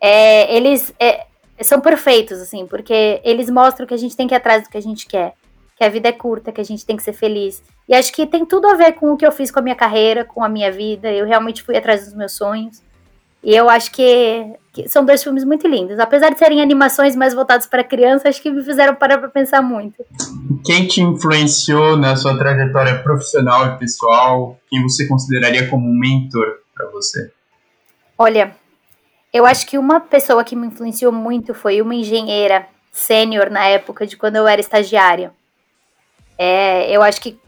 [0.00, 1.26] É, eles é,
[1.62, 4.76] são perfeitos, assim, porque eles mostram que a gente tem que ir atrás do que
[4.76, 5.34] a gente quer,
[5.76, 7.62] que a vida é curta, que a gente tem que ser feliz.
[7.88, 9.76] E acho que tem tudo a ver com o que eu fiz com a minha
[9.76, 11.10] carreira, com a minha vida.
[11.12, 12.82] Eu realmente fui atrás dos meus sonhos.
[13.42, 16.00] E eu acho que, que são dois filmes muito lindos.
[16.00, 19.62] Apesar de serem animações mais voltadas para criança, acho que me fizeram parar para pensar
[19.62, 20.04] muito.
[20.64, 24.58] Quem te influenciou na sua trajetória profissional e pessoal?
[24.68, 27.30] Quem você consideraria como um mentor para você?
[28.18, 28.56] Olha,
[29.32, 34.08] eu acho que uma pessoa que me influenciou muito foi uma engenheira sênior na época
[34.08, 35.30] de quando eu era estagiária.
[36.36, 37.38] É, eu acho que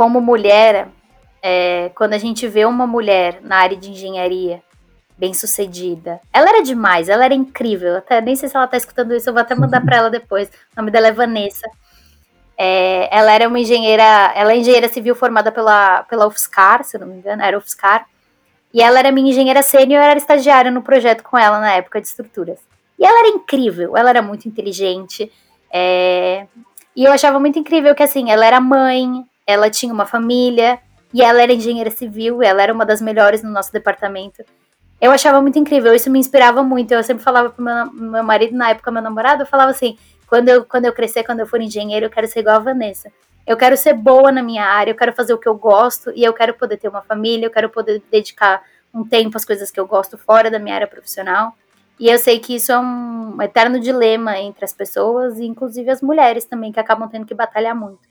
[0.00, 0.88] como mulher,
[1.42, 4.62] é, quando a gente vê uma mulher na área de engenharia
[5.18, 7.98] bem sucedida, ela era demais, ela era incrível.
[7.98, 10.48] Até nem sei se ela tá escutando isso, eu vou até mandar para ela depois.
[10.48, 11.68] O nome dela é Vanessa.
[12.56, 17.06] É, ela era uma engenheira, ela é engenheira civil formada pela, pela UFSCar, se não
[17.06, 18.06] me engano, era UFSCar.
[18.72, 22.00] E ela era minha engenheira sênior, eu era estagiária no projeto com ela na época
[22.00, 22.58] de estruturas.
[22.98, 25.30] E ela era incrível, ela era muito inteligente.
[25.70, 26.46] É...
[26.96, 30.78] E eu achava muito incrível que, assim, ela era mãe, ela tinha uma família,
[31.12, 34.44] e ela era engenheira civil, ela era uma das melhores no nosso departamento.
[35.00, 36.92] Eu achava muito incrível, isso me inspirava muito.
[36.92, 40.48] Eu sempre falava pro meu, meu marido, na época, meu namorado, eu falava assim: quando
[40.48, 43.10] eu, quando eu crescer, quando eu for engenheiro, eu quero ser igual a Vanessa.
[43.46, 46.22] Eu quero ser boa na minha área, eu quero fazer o que eu gosto e
[46.22, 48.62] eu quero poder ter uma família, eu quero poder dedicar
[48.94, 51.54] um tempo às coisas que eu gosto fora da minha área profissional.
[51.98, 56.00] E eu sei que isso é um eterno dilema entre as pessoas, e inclusive as
[56.00, 58.08] mulheres também, que acabam tendo que batalhar muito.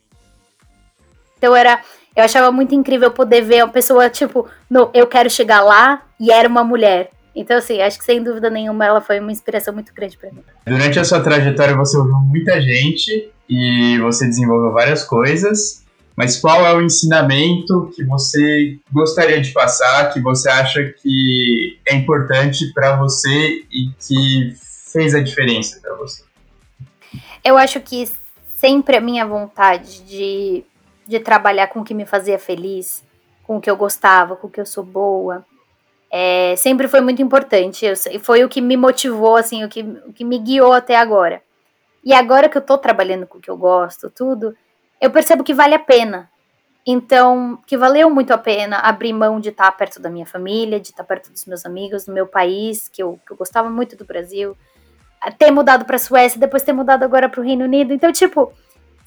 [1.39, 1.81] Então era,
[2.15, 6.31] eu achava muito incrível poder ver uma pessoa, tipo, no, eu quero chegar lá, e
[6.31, 7.09] era uma mulher.
[7.35, 10.43] Então, assim, acho que sem dúvida nenhuma ela foi uma inspiração muito grande para mim.
[10.65, 15.85] Durante a sua trajetória você ouviu muita gente e você desenvolveu várias coisas,
[16.15, 21.95] mas qual é o ensinamento que você gostaria de passar, que você acha que é
[21.95, 24.53] importante para você e que
[24.91, 26.23] fez a diferença para você?
[27.41, 28.09] Eu acho que
[28.57, 30.65] sempre a minha vontade de,
[31.09, 33.03] de trabalhar com o que me fazia feliz,
[33.43, 35.43] com o que eu gostava, com o que eu sou boa,
[36.11, 37.83] é, sempre foi muito importante.
[37.83, 41.41] Eu, foi o que me motivou, assim, o que, o que me guiou até agora.
[42.03, 44.55] E agora que eu tô trabalhando com o que eu gosto, tudo,
[45.01, 46.29] eu percebo que vale a pena.
[46.85, 50.89] Então, que valeu muito a pena abrir mão de estar perto da minha família, de
[50.89, 54.05] estar perto dos meus amigos, do meu país, que eu, que eu gostava muito do
[54.05, 54.55] Brasil,
[55.39, 57.93] ter mudado para a Suécia, depois ter mudado agora para o Reino Unido.
[57.93, 58.53] Então, tipo,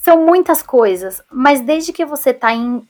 [0.02, 2.82] são muitas coisas, mas desde que você tá em,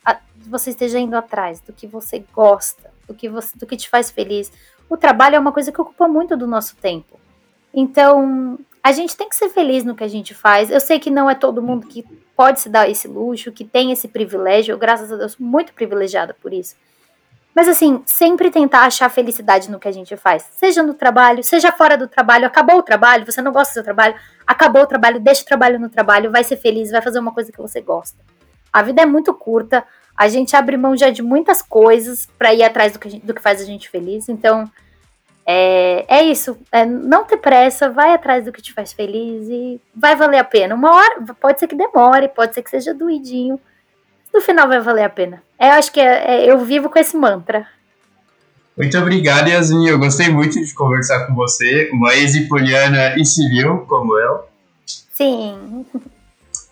[0.48, 4.10] você esteja indo atrás do que você gosta, do que você, do que te faz
[4.10, 4.50] feliz,
[4.88, 7.20] o trabalho é uma coisa que ocupa muito do nosso tempo.
[7.74, 10.70] Então, a gente tem que ser feliz no que a gente faz.
[10.70, 12.02] Eu sei que não é todo mundo que
[12.34, 14.72] pode se dar esse luxo, que tem esse privilégio.
[14.72, 16.76] Eu, graças a Deus, muito privilegiada por isso.
[17.55, 20.48] Mas assim, sempre tentar achar felicidade no que a gente faz.
[20.53, 22.46] Seja no trabalho, seja fora do trabalho.
[22.46, 24.14] Acabou o trabalho, você não gosta do seu trabalho,
[24.46, 27.53] acabou o trabalho, deixa o trabalho no trabalho, vai ser feliz, vai fazer uma coisa
[27.53, 28.18] que você gosta.
[28.72, 29.84] A vida é muito curta,
[30.16, 33.34] a gente abre mão já de muitas coisas para ir atrás do que, gente, do
[33.34, 34.30] que faz a gente feliz.
[34.30, 34.70] Então,
[35.44, 36.57] é, é isso.
[36.70, 40.44] É não ter pressa, vai atrás do que te faz feliz e vai valer a
[40.44, 40.74] pena.
[40.74, 43.61] Uma hora, pode ser que demore, pode ser que seja doidinho.
[44.33, 45.43] No final vai valer a pena.
[45.59, 47.66] É, eu acho que é, é, eu vivo com esse mantra.
[48.76, 49.89] Muito obrigado, Yasmin.
[49.89, 54.45] Eu gostei muito de conversar com você, uma ex-poliana e civil como eu.
[55.12, 55.85] Sim.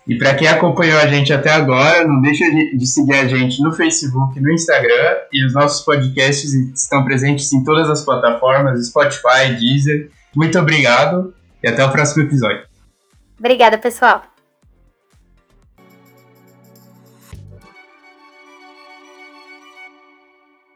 [0.07, 3.71] E para quem acompanhou a gente até agora, não deixa de seguir a gente no
[3.71, 10.09] Facebook, no Instagram e os nossos podcasts estão presentes em todas as plataformas, Spotify, Deezer.
[10.35, 11.33] Muito obrigado
[11.63, 12.63] e até o próximo episódio.
[13.37, 14.30] Obrigada, pessoal.